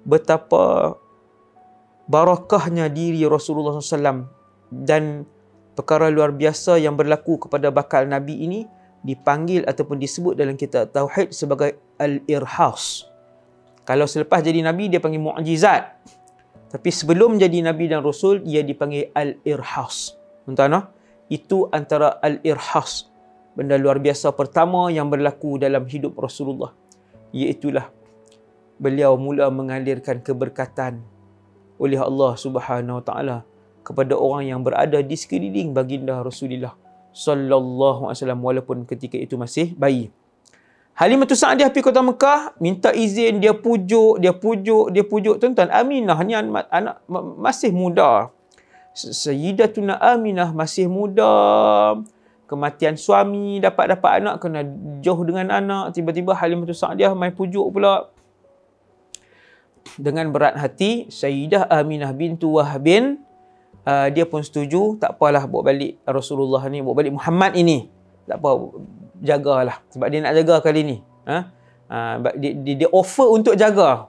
betapa 0.07 0.95
barakahnya 2.11 2.91
diri 2.91 3.23
Rasulullah 3.23 3.79
SAW 3.79 4.27
dan 4.67 5.23
perkara 5.79 6.11
luar 6.11 6.35
biasa 6.35 6.75
yang 6.75 6.99
berlaku 6.99 7.47
kepada 7.47 7.71
bakal 7.71 8.03
Nabi 8.03 8.43
ini 8.43 8.59
dipanggil 9.01 9.63
ataupun 9.63 9.95
disebut 9.97 10.35
dalam 10.35 10.59
kitab 10.59 10.91
Tauhid 10.91 11.31
sebagai 11.31 11.79
Al-Irhas. 11.97 13.07
Kalau 13.87 14.05
selepas 14.05 14.43
jadi 14.45 14.61
Nabi, 14.61 14.93
dia 14.93 15.01
panggil 15.01 15.23
Mu'jizat. 15.23 15.97
Tapi 16.69 16.89
sebelum 16.93 17.41
jadi 17.41 17.65
Nabi 17.65 17.89
dan 17.89 18.05
Rasul, 18.05 18.45
dia 18.45 18.61
dipanggil 18.61 19.09
Al-Irhas. 19.17 20.15
Tuan-tuan, 20.45 20.85
itu 21.33 21.65
antara 21.73 22.21
Al-Irhas. 22.21 23.09
Benda 23.57 23.75
luar 23.75 23.99
biasa 23.99 24.31
pertama 24.31 24.87
yang 24.93 25.09
berlaku 25.09 25.59
dalam 25.59 25.83
hidup 25.89 26.15
Rasulullah. 26.15 26.71
Iaitulah 27.35 27.89
beliau 28.79 29.19
mula 29.19 29.51
mengalirkan 29.51 30.23
keberkatan 30.23 31.03
oleh 31.81 31.97
Allah 31.97 32.37
Subhanahu 32.37 33.01
Wa 33.01 33.03
Taala 33.03 33.37
kepada 33.81 34.13
orang 34.13 34.45
yang 34.45 34.61
berada 34.61 35.01
di 35.01 35.17
sekeliling 35.17 35.73
baginda 35.73 36.21
Rasulullah 36.21 36.77
sallallahu 37.11 38.07
alaihi 38.07 38.21
wasallam 38.21 38.41
walaupun 38.45 38.77
ketika 38.85 39.17
itu 39.17 39.35
masih 39.35 39.73
bayi. 39.73 40.13
Halimah 40.91 41.25
Sa'diah 41.25 41.71
pergi 41.71 41.87
kota 41.87 42.03
Mekah, 42.03 42.53
minta 42.61 42.91
izin, 42.91 43.39
dia 43.41 43.55
pujuk, 43.55 44.21
dia 44.21 44.35
pujuk, 44.35 44.91
dia 44.91 45.01
pujuk. 45.01 45.39
Tuan-tuan, 45.39 45.71
Aminah 45.71 46.19
ni 46.21 46.35
anak, 46.35 46.67
anak 46.67 47.01
masih 47.39 47.71
muda. 47.73 48.29
Sayyidatuna 48.93 49.97
Aminah 49.97 50.51
masih 50.51 50.91
muda. 50.91 51.31
Kematian 52.45 52.99
suami, 52.99 53.63
dapat-dapat 53.63 54.11
anak, 54.19 54.35
kena 54.43 54.61
jauh 54.99 55.23
dengan 55.23 55.47
anak. 55.63 55.95
Tiba-tiba 55.95 56.35
Halimah 56.35 56.67
Sa'diah 56.69 57.15
main 57.15 57.31
pujuk 57.31 57.71
pula 57.71 58.11
dengan 59.99 60.29
berat 60.31 60.55
hati 60.55 61.09
Sayyidah 61.11 61.67
Aminah 61.67 62.13
bintu 62.15 62.57
Wahbin 62.57 63.21
uh, 63.85 64.07
dia 64.09 64.25
pun 64.25 64.41
setuju 64.45 64.97
tak 65.01 65.17
apalah 65.17 65.45
bawa 65.45 65.73
balik 65.73 66.01
Rasulullah 66.05 66.61
ni 66.69 66.81
bawa 66.81 66.95
balik 66.97 67.13
Muhammad 67.15 67.57
ini. 67.57 67.89
Tak 68.25 68.37
apa 68.39 68.49
jagalah. 69.21 69.77
Sebab 69.93 70.07
dia 70.07 70.19
nak 70.23 70.33
jaga 70.37 70.55
kali 70.63 70.81
ni. 70.85 70.97
Ha? 71.27 71.37
Uh, 71.91 72.13
dia, 72.39 72.51
dia, 72.55 72.73
dia 72.85 72.89
offer 72.89 73.27
untuk 73.27 73.53
jaga. 73.57 74.07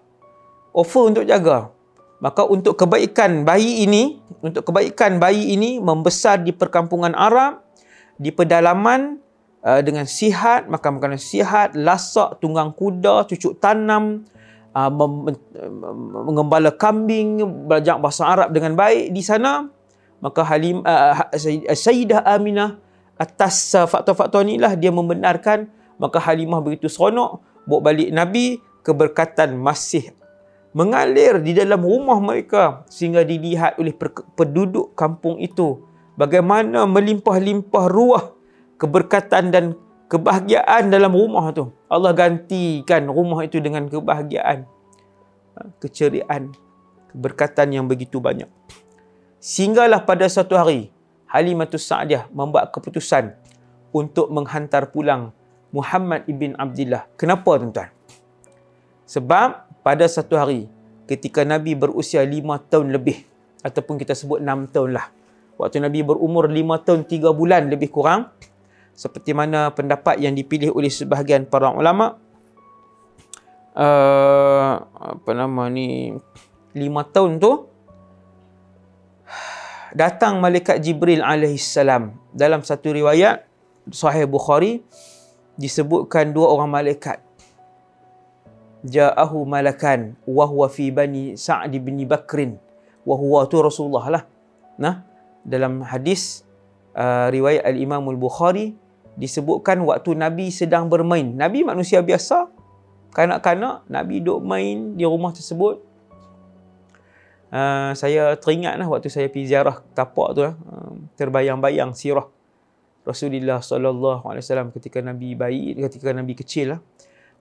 Offer 0.72 1.02
untuk 1.12 1.24
jaga. 1.26 1.74
Maka 2.22 2.46
untuk 2.46 2.78
kebaikan 2.78 3.42
bayi 3.42 3.82
ini 3.82 4.22
untuk 4.42 4.70
kebaikan 4.70 5.18
bayi 5.18 5.54
ini 5.54 5.82
membesar 5.82 6.38
di 6.42 6.54
perkampungan 6.54 7.14
Arab 7.18 7.66
di 8.14 8.30
pedalaman 8.30 9.18
uh, 9.66 9.82
dengan 9.82 10.06
sihat 10.06 10.70
makan 10.70 11.02
makanan 11.02 11.18
sihat 11.18 11.74
lasak 11.74 12.38
tunggang 12.38 12.70
kuda 12.74 13.26
cucuk 13.26 13.58
tanam 13.58 14.26
uh, 14.72 14.92
mengembala 16.26 16.72
kambing, 16.74 17.44
belajar 17.68 17.96
bahasa 18.00 18.28
Arab 18.28 18.52
dengan 18.52 18.76
baik 18.76 19.12
di 19.12 19.22
sana, 19.24 19.68
maka 20.20 20.42
Halim 20.44 20.80
uh, 20.82 21.28
Sayyidah 21.72 22.24
Aminah 22.24 22.80
atas 23.20 23.76
uh, 23.76 23.86
faktor-faktor 23.86 24.42
inilah 24.44 24.74
dia 24.76 24.90
membenarkan. 24.90 25.68
Maka 26.00 26.18
Halimah 26.18 26.58
begitu 26.58 26.90
seronok 26.90 27.38
bawa 27.62 27.92
balik 27.92 28.10
Nabi 28.10 28.58
keberkatan 28.82 29.54
masih 29.54 30.10
mengalir 30.72 31.38
di 31.38 31.54
dalam 31.54 31.84
rumah 31.84 32.18
mereka 32.18 32.82
sehingga 32.88 33.22
dilihat 33.22 33.78
oleh 33.78 33.94
penduduk 34.34 34.96
kampung 34.98 35.38
itu. 35.38 35.84
Bagaimana 36.18 36.84
melimpah-limpah 36.84 37.86
ruah 37.88 38.34
keberkatan 38.76 39.54
dan 39.54 39.64
kebahagiaan 40.12 40.92
dalam 40.92 41.16
rumah 41.16 41.49
tu. 41.57 41.73
Allah 41.88 42.12
gantikan 42.12 43.09
rumah 43.09 43.40
itu 43.49 43.57
dengan 43.64 43.88
kebahagiaan, 43.88 44.69
ha, 45.57 45.61
keceriaan, 45.81 46.52
keberkatan 47.16 47.73
yang 47.73 47.88
begitu 47.88 48.21
banyak. 48.21 48.52
Sehinggalah 49.40 50.04
pada 50.04 50.28
satu 50.28 50.61
hari, 50.61 50.92
Halimatus 51.33 51.88
Sa'diah 51.88 52.28
membuat 52.28 52.69
keputusan 52.76 53.33
untuk 53.88 54.28
menghantar 54.28 54.92
pulang 54.92 55.33
Muhammad 55.73 56.28
ibn 56.28 56.52
Abdullah. 56.61 57.09
Kenapa 57.16 57.57
tuan-tuan? 57.57 57.88
Sebab 59.09 59.81
pada 59.81 60.04
satu 60.04 60.37
hari, 60.37 60.69
ketika 61.09 61.40
Nabi 61.40 61.73
berusia 61.73 62.21
lima 62.28 62.61
tahun 62.61 62.92
lebih, 62.92 63.25
ataupun 63.64 63.97
kita 63.97 64.12
sebut 64.12 64.45
enam 64.45 64.69
tahun 64.69 64.92
lah. 64.92 65.09
Waktu 65.57 65.81
Nabi 65.81 66.04
berumur 66.04 66.50
lima 66.52 66.83
tahun 66.83 67.09
tiga 67.09 67.33
bulan 67.33 67.73
lebih 67.73 67.88
kurang, 67.88 68.28
seperti 68.92 69.32
mana 69.32 69.72
pendapat 69.72 70.20
yang 70.20 70.37
dipilih 70.37 70.72
oleh 70.72 70.92
sebahagian 70.92 71.49
para 71.49 71.72
ulama 71.72 72.20
uh, 73.76 74.72
apa 74.84 75.30
nama 75.32 75.68
ni 75.72 76.12
lima 76.76 77.04
tahun 77.04 77.40
tu 77.40 77.68
datang 79.92 80.40
malaikat 80.40 80.80
Jibril 80.80 81.20
alaihissalam 81.20 82.16
dalam 82.32 82.64
satu 82.64 82.92
riwayat 82.92 83.44
sahih 83.92 84.25
Bukhari 84.25 84.80
disebutkan 85.61 86.32
dua 86.32 86.49
orang 86.49 86.70
malaikat. 86.72 87.20
Ja'ahu 88.82 89.46
malakan 89.46 90.18
wa 90.26 90.42
huwa 90.42 90.66
fi 90.66 90.90
bani 90.90 91.38
Sa'd 91.38 91.70
bin 91.70 92.02
Bakrin 92.02 92.58
wa 93.06 93.14
huwa 93.14 93.46
tu 93.46 93.62
Rasulullah 93.62 94.11
lah. 94.11 94.25
Nah 94.75 95.06
dalam 95.46 95.87
hadis 95.87 96.42
uh, 96.99 97.30
riwayat 97.30 97.62
al-Imam 97.62 98.02
al-Bukhari 98.11 98.75
disebutkan 99.16 99.81
waktu 99.85 100.16
Nabi 100.16 100.49
sedang 100.49 100.88
bermain. 100.88 101.37
Nabi 101.37 101.64
manusia 101.64 102.00
biasa, 102.00 102.49
kanak-kanak, 103.12 103.85
Nabi 103.88 104.25
duduk 104.25 104.40
main 104.45 104.97
di 104.97 105.04
rumah 105.04 105.33
tersebut. 105.33 105.85
Uh, 107.52 107.92
saya 107.92 108.33
teringat 108.40 108.81
lah 108.81 108.88
waktu 108.88 109.12
saya 109.12 109.28
pergi 109.28 109.52
ziarah 109.52 109.85
tapak 109.92 110.28
tu 110.33 110.40
uh, 110.40 110.57
terbayang-bayang 111.21 111.92
sirah 111.92 112.25
Rasulullah 113.04 113.61
sallallahu 113.61 114.25
alaihi 114.25 114.40
wasallam 114.47 114.73
ketika 114.73 115.02
Nabi 115.02 115.35
bayi 115.35 115.75
ketika 115.75 116.14
Nabi 116.14 116.38
kecil 116.38 116.78
lah. 116.78 116.81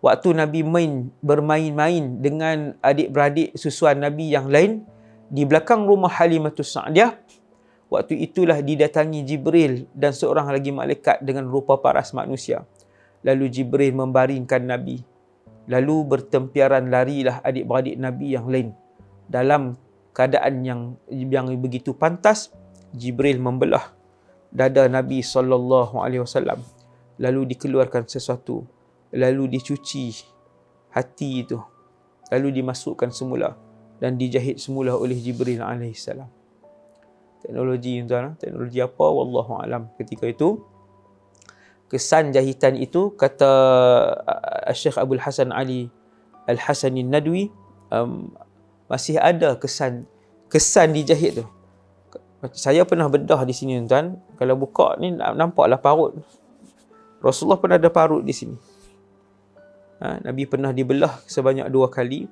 Waktu 0.01 0.34
Nabi 0.34 0.66
main 0.66 1.13
bermain-main 1.22 2.20
dengan 2.20 2.74
adik-beradik 2.82 3.54
susuan 3.54 4.01
Nabi 4.01 4.34
yang 4.34 4.50
lain 4.50 4.82
di 5.30 5.46
belakang 5.46 5.86
rumah 5.86 6.10
Halimatus 6.10 6.74
Sa'diah 6.74 7.13
Waktu 7.91 8.24
itulah 8.24 8.63
didatangi 8.63 9.27
Jibril 9.27 9.91
dan 9.91 10.15
seorang 10.15 10.48
lagi 10.48 10.71
malaikat 10.71 11.19
dengan 11.19 11.51
rupa 11.51 11.75
paras 11.83 12.15
manusia. 12.15 12.63
Lalu 13.27 13.51
Jibril 13.51 13.91
membaringkan 13.91 14.63
Nabi. 14.63 15.03
Lalu 15.67 16.07
bertempiaran 16.07 16.88
larilah 16.88 17.43
adik-beradik 17.43 18.00
Nabi 18.00 18.27
yang 18.31 18.48
lain. 18.48 18.71
dalam 19.31 19.79
keadaan 20.12 20.67
yang 20.67 20.81
yang 21.07 21.48
begitu 21.55 21.95
pantas 21.95 22.51
Jibril 22.91 23.39
membelah 23.39 23.95
dada 24.51 24.91
Nabi 24.91 25.24
sallallahu 25.24 26.03
alaihi 26.03 26.27
wasallam 26.27 26.60
lalu 27.15 27.55
dikeluarkan 27.55 28.03
sesuatu 28.12 28.67
lalu 29.15 29.55
dicuci 29.55 30.12
hati 30.91 31.48
itu 31.48 31.55
lalu 32.27 32.60
dimasukkan 32.60 33.15
semula 33.15 33.55
dan 34.03 34.19
dijahit 34.19 34.60
semula 34.60 35.00
oleh 35.00 35.15
Jibril 35.15 35.63
alaihi 35.63 35.95
salam 35.95 36.27
teknologi 37.41 38.05
tuan 38.05 38.38
teknologi 38.38 38.79
apa 38.79 39.05
wallahu 39.05 39.60
alam 39.60 39.89
ketika 39.98 40.29
itu 40.29 40.62
kesan 41.91 42.31
jahitan 42.31 42.79
itu 42.79 43.12
kata 43.19 43.51
uh, 44.24 44.71
Syekh 44.71 44.95
Abdul 44.95 45.19
Hasan 45.19 45.51
Ali 45.51 45.91
Al-Hasanin 46.48 47.12
Nadwi 47.12 47.51
um, 47.91 48.31
masih 48.88 49.19
ada 49.19 49.60
kesan 49.60 50.07
kesan 50.51 50.91
dijahit 50.91 51.43
tu. 51.43 51.45
Saya 52.51 52.83
pernah 52.83 53.05
bedah 53.05 53.43
di 53.48 53.53
sini 53.53 53.79
tuan. 53.86 54.17
Kalau 54.36 54.57
buka 54.57 54.98
ni 54.98 55.13
nampaklah 55.13 55.77
parut. 55.77 56.17
Rasulullah 57.21 57.62
pernah 57.62 57.77
ada 57.77 57.88
parut 57.88 58.25
di 58.25 58.33
sini. 58.33 58.57
Ha, 60.01 60.25
Nabi 60.25 60.50
pernah 60.50 60.74
dibelah 60.74 61.21
sebanyak 61.29 61.69
dua 61.69 61.88
kali. 61.88 62.25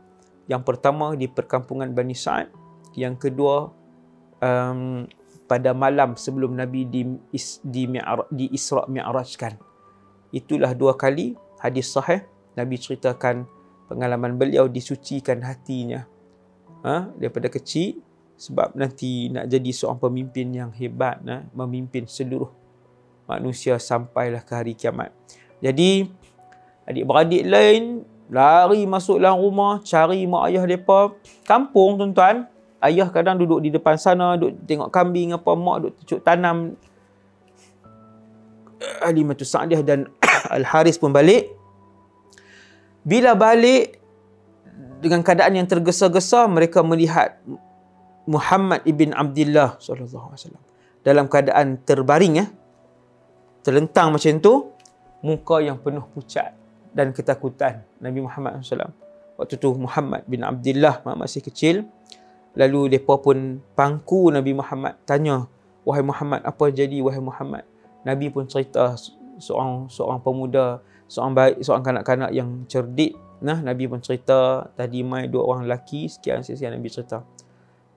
Yang 0.50 0.66
pertama 0.66 1.14
di 1.14 1.30
perkampungan 1.30 1.94
Bani 1.94 2.18
Sa'ad. 2.18 2.50
Yang 2.98 3.30
kedua 3.30 3.70
um, 4.44 5.06
pada 5.50 5.74
malam 5.74 6.14
sebelum 6.14 6.54
Nabi 6.54 6.86
di 6.86 7.02
is, 7.34 7.58
di, 7.66 7.90
di 8.30 8.46
Isra 8.54 8.86
Mi'rajkan. 8.86 9.58
Itulah 10.30 10.78
dua 10.78 10.94
kali 10.94 11.34
hadis 11.58 11.90
sahih 11.90 12.22
Nabi 12.54 12.78
ceritakan 12.78 13.50
pengalaman 13.90 14.38
beliau 14.38 14.70
disucikan 14.70 15.42
hatinya. 15.42 16.06
Ha? 16.80 17.12
daripada 17.20 17.52
kecil 17.52 18.00
sebab 18.40 18.72
nanti 18.72 19.28
nak 19.28 19.52
jadi 19.52 19.68
seorang 19.68 20.00
pemimpin 20.00 20.48
yang 20.48 20.72
hebat 20.72 21.20
ha? 21.28 21.44
memimpin 21.52 22.08
seluruh 22.08 22.48
manusia 23.28 23.76
sampailah 23.76 24.40
ke 24.48 24.54
hari 24.56 24.74
kiamat. 24.80 25.12
Jadi 25.60 26.08
adik-beradik 26.88 27.44
lain 27.44 28.08
lari 28.32 28.88
masuk 28.88 29.20
dalam 29.20 29.42
rumah 29.42 29.84
cari 29.84 30.24
mak 30.24 30.54
ayah 30.54 30.64
depa 30.64 31.12
kampung 31.44 32.00
tuan-tuan 32.00 32.48
ayah 32.84 33.08
kadang 33.12 33.40
duduk 33.40 33.60
di 33.64 33.70
depan 33.74 34.00
sana 34.00 34.40
duduk 34.40 34.56
tengok 34.64 34.90
kambing 34.92 35.36
apa 35.36 35.52
mak 35.56 35.76
duduk 35.84 35.94
cucuk 36.04 36.20
tanam. 36.24 36.76
Halimatu 39.04 39.44
Sa'diyah 39.44 39.84
dan 39.84 40.08
Al 40.56 40.64
Haris 40.64 40.96
pun 40.96 41.12
balik. 41.12 41.52
Bila 43.04 43.36
balik 43.36 44.00
dengan 45.04 45.24
keadaan 45.24 45.56
yang 45.60 45.68
tergesa-gesa 45.68 46.48
mereka 46.48 46.80
melihat 46.84 47.40
Muhammad 48.30 48.86
ibn 48.86 49.12
Abdullah 49.12 49.80
sallallahu 49.82 50.32
alaihi 50.32 50.40
wasallam. 50.46 50.64
Dalam 51.02 51.26
keadaan 51.26 51.68
terbaring 51.84 52.34
ya. 52.44 52.46
Terlentang 53.64 54.16
macam 54.16 54.40
tu 54.40 54.54
muka 55.20 55.60
yang 55.60 55.80
penuh 55.80 56.04
pucat 56.16 56.56
dan 56.96 57.12
ketakutan 57.12 57.84
Nabi 58.00 58.24
Muhammad 58.24 58.64
SAW. 58.64 58.92
Waktu 59.40 59.56
tu 59.56 59.72
Muhammad 59.76 60.24
bin 60.28 60.44
Abdullah 60.44 61.04
masih 61.04 61.44
kecil 61.44 61.88
Lalu 62.58 62.98
mereka 62.98 63.14
pun 63.22 63.62
pangku 63.78 64.34
Nabi 64.34 64.58
Muhammad 64.58 64.98
tanya, 65.06 65.46
"Wahai 65.86 66.02
Muhammad, 66.02 66.42
apa 66.42 66.74
jadi 66.74 66.98
wahai 67.06 67.22
Muhammad?" 67.22 67.66
Nabi 68.02 68.32
pun 68.34 68.50
cerita 68.50 68.98
seorang 69.38 69.86
seorang 69.92 70.20
pemuda, 70.24 70.82
seorang 71.06 71.34
baik, 71.36 71.56
seorang 71.62 71.84
kanak-kanak 71.86 72.32
yang 72.34 72.66
cerdik. 72.66 73.14
Nah, 73.40 73.62
Nabi 73.62 73.88
pun 73.88 74.02
cerita 74.02 74.68
tadi 74.76 75.06
mai 75.06 75.30
dua 75.30 75.46
orang 75.46 75.70
lelaki, 75.70 76.10
sekian 76.10 76.42
sekian 76.42 76.76
Nabi 76.76 76.90
cerita. 76.92 77.24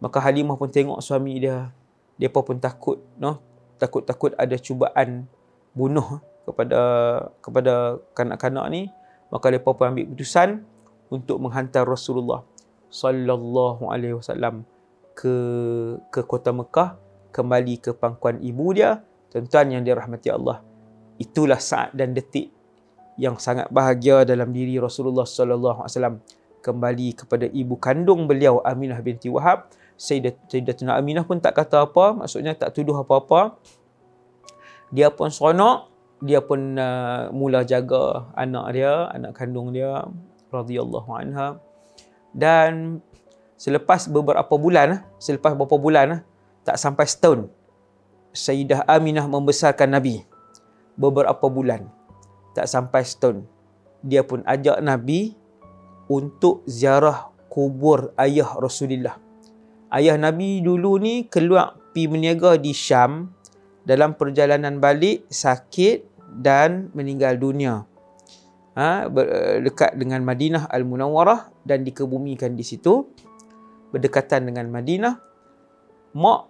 Maka 0.03 0.19
Halimah 0.21 0.59
pun 0.59 0.69
tengok 0.71 0.99
suami 1.01 1.39
dia. 1.39 1.71
Depa 2.19 2.43
pun 2.45 2.59
takut, 2.61 3.03
noh. 3.19 3.41
Takut-takut 3.81 4.31
ada 4.39 4.55
cubaan 4.55 5.27
bunuh 5.75 6.23
kepada 6.47 6.81
kepada 7.43 7.99
kanak-kanak 8.15 8.67
ni. 8.71 8.83
Maka 9.33 9.51
depa 9.51 9.75
pun 9.75 9.91
ambil 9.91 10.07
keputusan 10.13 10.63
untuk 11.11 11.43
menghantar 11.43 11.83
Rasulullah 11.89 12.47
sallallahu 12.93 13.89
alaihi 13.89 14.21
wasallam 14.21 14.69
ke 15.17 15.35
ke 16.13 16.21
kota 16.29 16.53
Mekah 16.53 17.01
kembali 17.33 17.81
ke 17.81 17.97
pangkuan 17.97 18.37
ibu 18.45 18.77
dia 18.77 19.01
tuan-tuan 19.33 19.73
yang 19.73 19.83
dirahmati 19.83 20.29
Allah. 20.29 20.61
Itulah 21.17 21.57
saat 21.57 21.97
dan 21.97 22.13
detik 22.13 22.53
yang 23.17 23.41
sangat 23.41 23.73
bahagia 23.73 24.29
dalam 24.29 24.53
diri 24.53 24.77
Rasulullah 24.77 25.25
sallallahu 25.25 25.83
alaihi 25.83 25.93
wasallam. 25.97 26.19
Kembali 26.63 27.19
kepada 27.19 27.51
ibu 27.51 27.75
kandung 27.75 28.31
beliau 28.31 28.63
Aminah 28.63 29.03
binti 29.03 29.27
Wahab. 29.27 29.67
Sayyidatuna 29.99 30.95
Aminah 30.95 31.27
pun 31.27 31.43
tak 31.43 31.59
kata 31.59 31.91
apa 31.91 32.23
maksudnya 32.23 32.55
tak 32.55 32.71
tuduh 32.71 33.03
apa-apa. 33.03 33.59
Dia 34.95 35.11
pun 35.11 35.27
seronok 35.27 35.91
dia 36.23 36.39
pun 36.39 36.79
uh, 36.79 37.35
mula 37.35 37.67
jaga 37.67 38.31
anak 38.39 38.79
dia 38.79 39.11
anak 39.11 39.35
kandung 39.35 39.75
dia 39.75 40.07
radhiyallahu 40.55 41.11
anha 41.11 41.59
dan 42.33 43.01
selepas 43.61 44.09
beberapa 44.09 44.55
bulan, 44.57 44.99
eh, 44.99 45.01
selepas 45.21 45.53
beberapa 45.55 45.79
bulan, 45.79 46.07
eh, 46.19 46.21
tak 46.65 46.81
sampai 46.81 47.07
setahun, 47.07 47.49
Sayyidah 48.33 48.89
Aminah 48.89 49.29
membesarkan 49.29 49.93
Nabi. 49.93 50.25
Beberapa 50.97 51.49
bulan, 51.49 51.89
tak 52.57 52.69
sampai 52.69 53.05
setahun, 53.05 53.45
dia 54.01 54.25
pun 54.25 54.41
ajak 54.45 54.81
Nabi 54.81 55.37
untuk 56.09 56.65
ziarah 56.65 57.33
kubur 57.53 58.17
ayah 58.17 58.57
Rasulullah. 58.57 59.17
Ayah 59.93 60.17
Nabi 60.17 60.65
dulu 60.65 60.97
ni 60.97 61.29
keluar 61.29 61.77
pi 61.93 62.09
meniaga 62.09 62.57
di 62.57 62.73
Syam 62.73 63.29
dalam 63.85 64.17
perjalanan 64.17 64.81
balik 64.81 65.29
sakit 65.29 66.09
dan 66.41 66.89
meninggal 66.97 67.37
dunia 67.37 67.85
ha, 68.77 69.09
dekat 69.61 69.97
dengan 69.97 70.25
Madinah 70.25 70.69
Al-Munawwarah 70.69 71.53
dan 71.65 71.85
dikebumikan 71.85 72.57
di 72.57 72.65
situ 72.65 73.09
berdekatan 73.93 74.49
dengan 74.49 74.69
Madinah 74.73 75.15
mak 76.17 76.41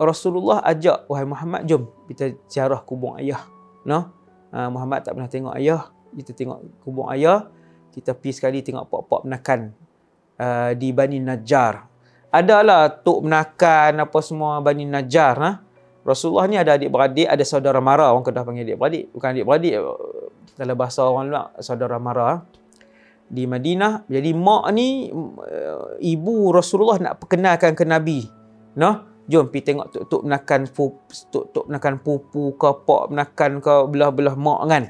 Rasulullah 0.00 0.64
ajak 0.64 1.08
wahai 1.08 1.28
Muhammad 1.28 1.68
jom 1.68 1.88
kita 2.08 2.36
ziarah 2.48 2.80
kubur 2.84 3.20
ayah 3.20 3.44
no 3.84 4.12
ha, 4.52 4.68
Muhammad 4.68 5.04
tak 5.04 5.16
pernah 5.16 5.30
tengok 5.30 5.54
ayah 5.56 5.92
kita 6.16 6.32
tengok 6.36 6.58
kubur 6.84 7.08
ayah 7.12 7.48
kita 7.92 8.16
pergi 8.16 8.32
sekali 8.36 8.58
tengok 8.64 8.86
pok-pok 8.86 9.26
menakan 9.26 9.74
uh, 10.38 10.72
di 10.78 10.94
Bani 10.94 11.18
Najjar 11.18 11.90
adalah 12.30 12.86
tok 13.02 13.26
menakan 13.26 14.06
apa 14.06 14.18
semua 14.22 14.62
Bani 14.62 14.86
Najjar 14.86 15.36
ha? 15.42 15.52
Rasulullah 16.00 16.48
ni 16.48 16.56
ada 16.56 16.80
adik-beradik, 16.80 17.28
ada 17.28 17.44
saudara 17.44 17.76
mara. 17.76 18.08
Orang 18.08 18.24
kena 18.24 18.40
panggil 18.40 18.64
adik-beradik. 18.64 19.12
Bukan 19.12 19.28
adik-beradik, 19.36 19.74
dalam 20.58 20.74
bahasa 20.78 21.06
orang 21.06 21.26
luar 21.30 21.46
saudara 21.62 21.98
mara 22.00 22.42
di 23.30 23.46
Madinah 23.46 24.10
jadi 24.10 24.34
mak 24.34 24.74
ni 24.74 25.06
eh, 25.10 25.84
ibu 26.02 26.50
Rasulullah 26.50 26.98
nak 26.98 27.22
perkenalkan 27.22 27.78
ke 27.78 27.86
Nabi. 27.86 28.26
Noh 28.74 29.06
jom 29.30 29.46
pi 29.46 29.62
tengok 29.62 29.94
tok-tok 29.94 30.22
menakan 30.26 30.60
tok-tok 31.30 31.64
menakan 31.70 31.94
pupu 32.02 32.58
ke 32.58 32.68
pak 32.82 33.02
menakan 33.14 33.62
ke 33.62 33.74
belah-belah 33.86 34.34
mak 34.34 34.60
kan. 34.66 34.84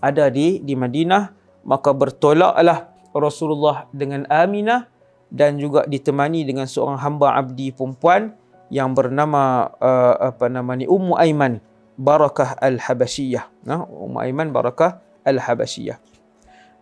Ada 0.00 0.32
di 0.32 0.64
di 0.64 0.72
Madinah 0.72 1.32
maka 1.68 1.92
bertolaklah 1.92 2.92
Rasulullah 3.12 3.88
dengan 3.92 4.24
Aminah 4.32 4.88
dan 5.28 5.60
juga 5.60 5.84
ditemani 5.84 6.44
dengan 6.44 6.68
seorang 6.68 7.00
hamba 7.00 7.36
abdi 7.36 7.72
perempuan 7.72 8.32
yang 8.72 8.96
bernama 8.96 9.68
uh, 9.76 10.32
apa 10.32 10.48
nama 10.48 10.72
ni 10.74 10.88
Ummu 10.88 11.14
Aiman 11.20 11.60
Barakah 11.94 12.58
Al-Habasyiyah. 12.58 13.66
Nah, 13.66 13.86
Ummu 13.86 14.18
Aiman 14.18 14.50
Barakah 14.50 14.98
Al-Habasyiyah. 15.22 15.98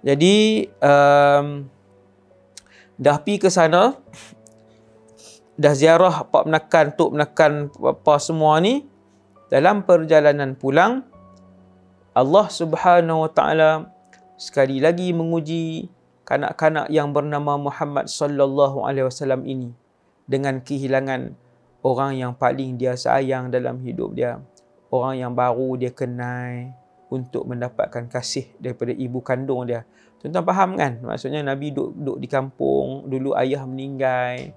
Jadi 0.02 0.66
um, 0.82 1.70
dah 2.98 3.16
pi 3.22 3.38
ke 3.38 3.46
sana 3.46 3.94
dah 5.54 5.74
ziarah 5.78 6.26
pak 6.26 6.42
menakan 6.48 6.86
tok 6.96 7.10
menakan 7.14 7.52
apa 7.70 8.14
semua 8.18 8.58
ni 8.58 8.82
dalam 9.46 9.86
perjalanan 9.86 10.58
pulang 10.58 11.06
Allah 12.16 12.46
Subhanahu 12.50 13.28
Wa 13.28 13.30
Taala 13.30 13.70
sekali 14.34 14.82
lagi 14.82 15.14
menguji 15.14 15.86
kanak-kanak 16.26 16.90
yang 16.90 17.14
bernama 17.14 17.54
Muhammad 17.60 18.10
sallallahu 18.10 18.82
alaihi 18.82 19.06
wasallam 19.06 19.46
ini 19.46 19.70
dengan 20.26 20.58
kehilangan 20.58 21.36
orang 21.82 22.18
yang 22.18 22.32
paling 22.34 22.74
dia 22.74 22.98
sayang 22.98 23.54
dalam 23.54 23.78
hidup 23.82 24.14
dia 24.18 24.42
orang 24.92 25.16
yang 25.16 25.32
baru 25.32 25.80
dia 25.80 25.88
kenal 25.88 26.76
untuk 27.08 27.48
mendapatkan 27.48 28.04
kasih 28.12 28.52
daripada 28.60 28.92
ibu 28.92 29.24
kandung 29.24 29.64
dia. 29.64 29.88
Tuan-tuan 30.20 30.44
faham 30.44 30.70
kan? 30.76 31.00
Maksudnya 31.00 31.40
Nabi 31.40 31.72
duduk, 31.72 31.96
duduk 31.96 32.16
di 32.20 32.28
kampung, 32.28 33.08
dulu 33.08 33.34
ayah 33.40 33.64
meninggal. 33.64 34.52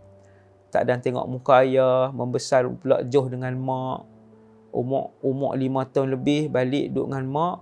Tak 0.69 0.85
ada 0.85 0.99
tengok 0.99 1.25
muka 1.25 1.63
ayah, 1.63 2.11
membesar 2.11 2.67
pula 2.67 3.01
jauh 3.07 3.31
dengan 3.31 3.55
mak. 3.55 4.03
Umur 4.75 5.15
umur 5.23 5.55
lima 5.55 5.87
tahun 5.87 6.19
lebih 6.19 6.51
balik 6.51 6.91
duduk 6.91 7.15
dengan 7.15 7.25
mak. 7.31 7.57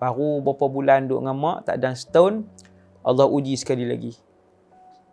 Baru 0.00 0.40
beberapa 0.40 0.66
bulan 0.66 1.06
duduk 1.06 1.28
dengan 1.28 1.36
mak, 1.38 1.58
tak 1.68 1.76
ada 1.78 1.92
setahun. 1.92 2.42
Allah 3.04 3.28
uji 3.28 3.54
sekali 3.54 3.84
lagi. 3.84 4.16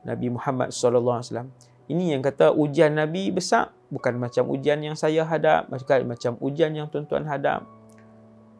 Nabi 0.07 0.31
Muhammad 0.31 0.71
sallallahu 0.71 1.19
alaihi 1.19 1.29
wasallam. 1.29 1.49
Ini 1.89 2.13
yang 2.15 2.21
kata 2.21 2.53
ujian 2.53 2.93
Nabi 2.93 3.33
besar 3.33 3.73
bukan 3.89 4.21
macam 4.21 4.45
ujian 4.53 4.77
yang 4.79 4.93
saya 4.93 5.25
hadap, 5.25 5.67
macam 5.73 6.05
macam 6.05 6.37
ujian 6.37 6.71
yang 6.77 6.85
tuan-tuan 6.87 7.25
hadap. 7.25 7.65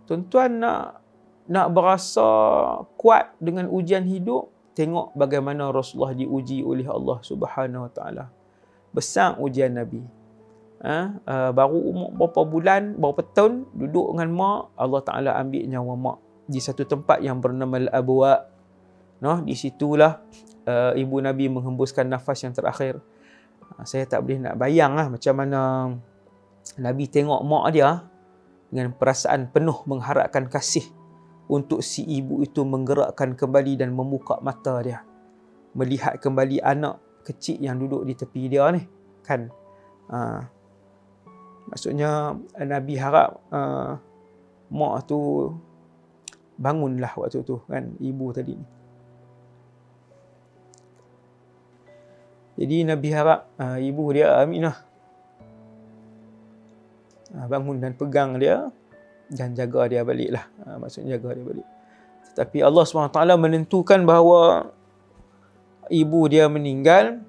Tuan-tuan 0.10 0.58
nak 0.58 1.06
nak 1.50 1.70
berasa 1.70 2.26
kuat 2.98 3.38
dengan 3.38 3.70
ujian 3.70 4.06
hidup, 4.06 4.50
tengok 4.74 5.14
bagaimana 5.14 5.70
Rasulullah 5.70 6.18
diuji 6.18 6.66
oleh 6.66 6.86
Allah 6.90 7.22
Subhanahu 7.22 7.90
Wa 7.90 7.92
Taala. 7.94 8.26
Besar 8.90 9.38
ujian 9.38 9.78
Nabi. 9.78 10.02
Ha? 10.82 11.22
Uh, 11.22 11.52
baru 11.54 11.78
umur 11.78 12.10
berapa 12.16 12.42
bulan, 12.50 12.98
berapa 12.98 13.22
tahun 13.34 13.70
duduk 13.78 14.16
dengan 14.16 14.30
mak, 14.34 14.62
Allah 14.74 15.02
Taala 15.06 15.32
ambil 15.38 15.70
nyawa 15.70 15.94
mak 15.94 16.18
di 16.50 16.58
satu 16.58 16.86
tempat 16.86 17.22
yang 17.22 17.38
bernama 17.38 17.78
Al-Abwa. 17.78 18.50
No, 19.20 19.44
di 19.44 19.54
situlah 19.54 20.24
uh, 20.66 20.96
ibu 20.96 21.20
Nabi 21.20 21.52
menghembuskan 21.52 22.08
nafas 22.08 22.42
yang 22.42 22.56
terakhir. 22.56 23.04
Uh, 23.76 23.86
saya 23.86 24.06
tak 24.10 24.26
boleh 24.26 24.42
nak 24.42 24.56
bayang 24.58 24.98
lah 24.98 25.12
macam 25.12 25.34
mana 25.38 25.60
Nabi 26.80 27.10
tengok 27.10 27.42
mak 27.46 27.66
dia 27.74 28.06
dengan 28.70 28.94
perasaan 28.94 29.50
penuh 29.50 29.82
mengharapkan 29.90 30.46
kasih 30.46 30.86
untuk 31.50 31.82
si 31.82 32.06
ibu 32.06 32.46
itu 32.46 32.62
menggerakkan 32.62 33.34
kembali 33.34 33.82
dan 33.82 33.94
membuka 33.94 34.38
mata 34.40 34.78
dia. 34.86 35.02
Melihat 35.74 36.22
kembali 36.22 36.62
anak 36.62 37.02
kecil 37.26 37.58
yang 37.62 37.82
duduk 37.82 38.06
di 38.06 38.14
tepi 38.14 38.50
dia 38.50 38.70
ni 38.70 38.86
kan? 39.26 39.50
Uh, 40.10 40.42
maksudnya 41.70 42.38
nabi 42.58 42.98
harap 42.98 43.42
uh, 43.54 43.98
mak 44.70 45.06
tu 45.10 45.50
bangunlah 46.58 47.10
waktu 47.18 47.42
tu 47.42 47.62
kan? 47.66 47.98
Ibu 47.98 48.34
tadi 48.34 48.54
ni 48.54 48.79
jadi 52.60 52.84
nabi 52.84 53.08
harap 53.16 53.48
uh, 53.56 53.80
ibu 53.80 54.04
dia 54.12 54.36
aminah 54.44 54.76
uh, 57.32 57.48
bangun 57.48 57.80
dan 57.80 57.96
pegang 57.96 58.36
dia 58.36 58.68
dan 59.30 59.54
jaga 59.54 59.86
dia 59.86 60.02
balik 60.02 60.34
lah. 60.34 60.46
Ha, 60.66 60.82
maksudnya 60.82 61.18
jaga 61.18 61.38
dia 61.38 61.46
balik. 61.46 61.68
Tetapi 62.34 62.58
Allah 62.66 62.84
SWT 62.86 63.22
menentukan 63.38 64.00
bahawa 64.02 64.74
ibu 65.94 66.20
dia 66.26 66.50
meninggal. 66.50 67.22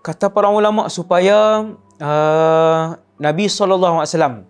Kata 0.00 0.32
para 0.32 0.48
ulama 0.48 0.88
supaya 0.88 1.68
uh, 2.00 2.84
Nabi 3.20 3.44
SAW 3.52 4.48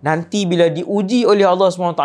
nanti 0.00 0.48
bila 0.48 0.72
diuji 0.72 1.28
oleh 1.28 1.44
Allah 1.44 1.68
SWT 1.68 2.04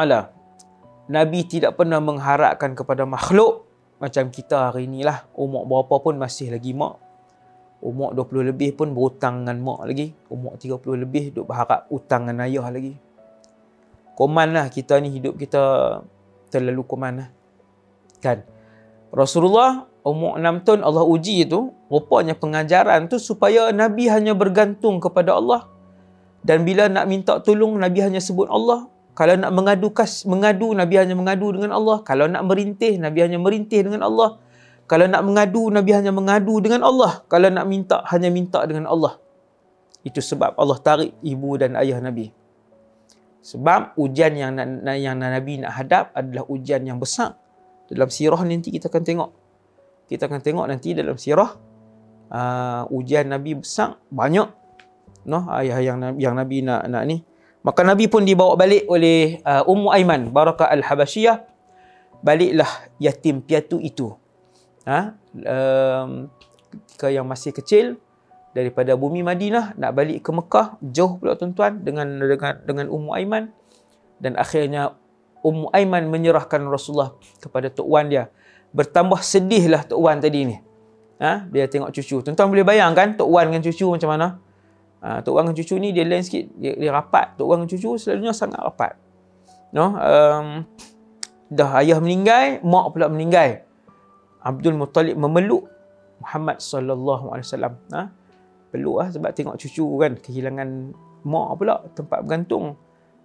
Nabi 1.07 1.39
tidak 1.47 1.79
pernah 1.79 2.03
mengharapkan 2.03 2.75
kepada 2.75 3.07
makhluk 3.07 3.63
macam 4.05 4.29
kita 4.29 4.69
hari 4.69 4.85
inilah 4.85 5.25
umur 5.33 5.65
berapa 5.65 5.97
pun 6.05 6.21
masih 6.21 6.53
lagi 6.53 6.77
mak 6.77 7.01
umur 7.81 8.13
20 8.13 8.53
lebih 8.53 8.77
pun 8.77 8.93
berhutang 8.93 9.41
dengan 9.41 9.57
mak 9.65 9.81
lagi 9.89 10.13
umur 10.29 10.61
30 10.61 10.77
lebih 11.01 11.33
duk 11.33 11.49
berharap 11.49 11.89
hutang 11.89 12.29
dengan 12.29 12.45
ayah 12.45 12.69
lagi 12.69 12.93
koman 14.15 14.55
lah 14.55 14.69
kita 14.71 15.01
ni 15.03 15.11
hidup 15.19 15.35
kita 15.35 15.61
terlalu 16.49 16.81
koman 16.87 17.13
lah. 17.19 17.29
Kan? 18.23 18.47
Rasulullah 19.11 19.85
umur 20.07 20.39
6 20.39 20.65
tahun 20.65 20.81
Allah 20.87 21.03
uji 21.03 21.43
itu, 21.45 21.75
rupanya 21.91 22.33
pengajaran 22.33 23.11
tu 23.11 23.19
supaya 23.19 23.69
Nabi 23.75 24.07
hanya 24.07 24.31
bergantung 24.31 25.03
kepada 25.03 25.35
Allah. 25.35 25.67
Dan 26.45 26.63
bila 26.63 26.87
nak 26.87 27.05
minta 27.09 27.41
tolong, 27.41 27.75
Nabi 27.75 28.05
hanya 28.05 28.21
sebut 28.21 28.47
Allah. 28.47 28.87
Kalau 29.15 29.39
nak 29.39 29.51
mengadu, 29.55 29.95
kas, 29.95 30.27
mengadu, 30.27 30.75
Nabi 30.75 30.99
hanya 30.99 31.15
mengadu 31.15 31.55
dengan 31.55 31.71
Allah. 31.71 32.03
Kalau 32.03 32.27
nak 32.27 32.43
merintih, 32.43 32.99
Nabi 32.99 33.23
hanya 33.23 33.39
merintih 33.39 33.87
dengan 33.87 34.03
Allah. 34.03 34.43
Kalau 34.85 35.07
nak 35.07 35.23
mengadu, 35.23 35.71
Nabi 35.71 35.91
hanya 35.95 36.11
mengadu 36.11 36.59
dengan 36.59 36.83
Allah. 36.83 37.23
Kalau 37.31 37.47
nak 37.47 37.65
minta, 37.65 38.03
hanya 38.11 38.27
minta 38.27 38.59
dengan 38.67 38.91
Allah. 38.91 39.17
Itu 40.05 40.21
sebab 40.21 40.59
Allah 40.59 40.77
tarik 40.83 41.17
ibu 41.25 41.57
dan 41.57 41.73
ayah 41.79 41.97
Nabi. 41.97 42.29
Sebab 43.45 43.97
ujian 43.97 44.33
yang 44.33 44.57
yang 44.85 45.21
Nabi 45.21 45.61
nak 45.61 45.73
hadap 45.77 46.13
adalah 46.13 46.45
ujian 46.49 46.81
yang 46.85 46.97
besar. 46.97 47.37
Dalam 47.89 48.09
sirah 48.09 48.41
nanti 48.41 48.73
kita 48.73 48.89
akan 48.89 49.01
tengok. 49.05 49.31
Kita 50.05 50.29
akan 50.29 50.41
tengok 50.41 50.65
nanti 50.69 50.97
dalam 50.97 51.17
sirah 51.17 51.53
uh, 52.29 52.83
ujian 52.89 53.29
Nabi 53.29 53.57
besar 53.57 54.01
banyak. 54.09 54.49
No, 55.25 55.45
ayah 55.57 55.81
yang 55.81 56.17
yang 56.17 56.33
Nabi 56.37 56.65
nak 56.65 56.85
nak 56.89 57.03
ni. 57.05 57.21
Maka 57.65 57.81
Nabi 57.81 58.05
pun 58.05 58.21
dibawa 58.21 58.53
balik 58.53 58.85
oleh 58.85 59.41
uh, 59.41 59.65
Ummu 59.65 59.89
Aiman 59.89 60.29
Barakah 60.29 60.69
Al-Habasyiyah. 60.69 61.41
Baliklah 62.21 62.69
yatim 63.01 63.41
piatu 63.41 63.81
itu. 63.81 64.13
Ha? 64.85 65.17
Um, 65.33 66.29
ketika 66.69 67.09
yang 67.09 67.25
masih 67.25 67.49
kecil, 67.49 67.97
daripada 68.55 68.95
bumi 68.95 69.19
Madinah 69.19 69.75
nak 69.75 69.91
balik 69.91 70.23
ke 70.23 70.31
Mekah 70.31 70.79
jauh 70.79 71.19
pula 71.19 71.35
tuan-tuan 71.35 71.83
dengan 71.83 72.07
dengan 72.23 72.55
dengan 72.63 72.87
Ummu 72.87 73.11
Aiman 73.11 73.51
dan 74.23 74.39
akhirnya 74.39 74.95
Ummu 75.43 75.75
Aiman 75.75 76.07
menyerahkan 76.07 76.63
Rasulullah 76.63 77.19
kepada 77.43 77.67
tok 77.67 77.83
wan 77.83 78.07
dia 78.07 78.31
bertambah 78.71 79.19
sedihlah 79.19 79.83
tok 79.83 79.99
wan 79.99 80.23
tadi 80.23 80.47
ni 80.47 80.55
ha 81.19 81.43
dia 81.51 81.67
tengok 81.67 81.91
cucu 81.91 82.23
tuan-tuan 82.23 82.47
boleh 82.47 82.63
bayangkan 82.63 83.19
tok 83.19 83.27
wan 83.27 83.51
dengan 83.51 83.59
cucu 83.67 83.91
macam 83.91 84.09
mana 84.15 84.27
ha, 85.03 85.19
tok 85.19 85.41
dengan 85.41 85.55
cucu 85.55 85.75
ni 85.81 85.89
dia 85.91 86.05
lain 86.05 86.23
sikit. 86.23 86.45
Dia, 86.55 86.73
dia 86.77 86.91
rapat. 86.93 87.35
Tok 87.35 87.45
wan 87.47 87.63
dengan 87.63 87.71
cucu 87.71 87.97
selalunya 87.99 88.31
sangat 88.31 88.59
rapat. 88.61 88.95
No 89.75 89.95
um, 89.95 90.47
dah 91.51 91.69
ayah 91.83 91.99
meninggal 91.99 92.63
mak 92.63 92.95
pula 92.95 93.11
meninggal. 93.11 93.65
Abdul 94.45 94.77
Muttalib 94.77 95.17
memeluk 95.17 95.65
Muhammad 96.21 96.61
sallallahu 96.61 97.33
alaihi 97.33 97.47
wasallam. 97.49 97.73
Ha? 97.91 98.01
Perlu 98.69 99.01
lah 99.01 99.09
sebab 99.09 99.33
tengok 99.33 99.57
cucu 99.57 99.85
kan 99.99 100.11
kehilangan 100.21 100.93
mak 101.25 101.49
pula 101.57 101.81
tempat 101.97 102.21
bergantung. 102.23 102.77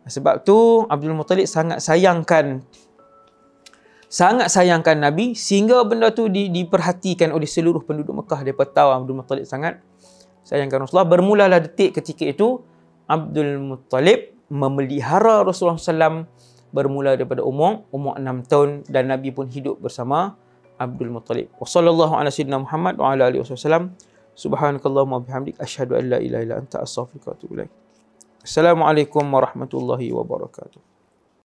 Sebab 0.09 0.43
tu 0.43 0.89
Abdul 0.89 1.13
Muttalib 1.13 1.45
sangat 1.45 1.85
sayangkan 1.85 2.65
sangat 4.11 4.51
sayangkan 4.51 4.99
Nabi 4.99 5.39
sehingga 5.39 5.87
benda 5.87 6.11
tu 6.11 6.27
di, 6.27 6.51
diperhatikan 6.51 7.31
oleh 7.31 7.47
seluruh 7.47 7.87
penduduk 7.87 8.25
Mekah. 8.25 8.43
Dia 8.43 8.55
tahu 8.57 8.91
Abdul 8.91 9.17
Muttalib 9.23 9.47
sangat 9.47 9.79
sayangkan 10.51 10.83
Rasulullah 10.83 11.07
bermulalah 11.07 11.63
detik 11.63 12.03
ketika 12.03 12.27
itu 12.27 12.59
Abdul 13.07 13.63
Muttalib 13.63 14.35
memelihara 14.51 15.47
Rasulullah 15.47 15.79
SAW 15.79 16.27
bermula 16.75 17.15
daripada 17.15 17.47
umur 17.47 17.87
umur 17.95 18.19
6 18.19 18.51
tahun 18.51 18.83
dan 18.91 19.15
Nabi 19.15 19.31
pun 19.31 19.47
hidup 19.47 19.79
bersama 19.79 20.35
Abdul 20.75 21.15
Muttalib. 21.15 21.55
Wassalamualaikum 21.63 22.19
warahmatullahi 22.19 23.39
wabarakatuh. 23.39 24.19
Subhanakallahumma 24.41 25.21
bihamdik 25.21 25.61
asyhadu 25.61 26.01
an 26.01 26.17
la 26.17 26.19
ilaha 26.23 26.43
illa 26.43 26.57
anta 26.63 26.81
astaghfiruka 26.81 27.31
wa 27.31 27.35
atubu 27.37 27.53
ilaik. 27.61 27.73
Assalamualaikum 28.41 29.25
warahmatullahi 29.29 30.09
wabarakatuh. 30.17 30.81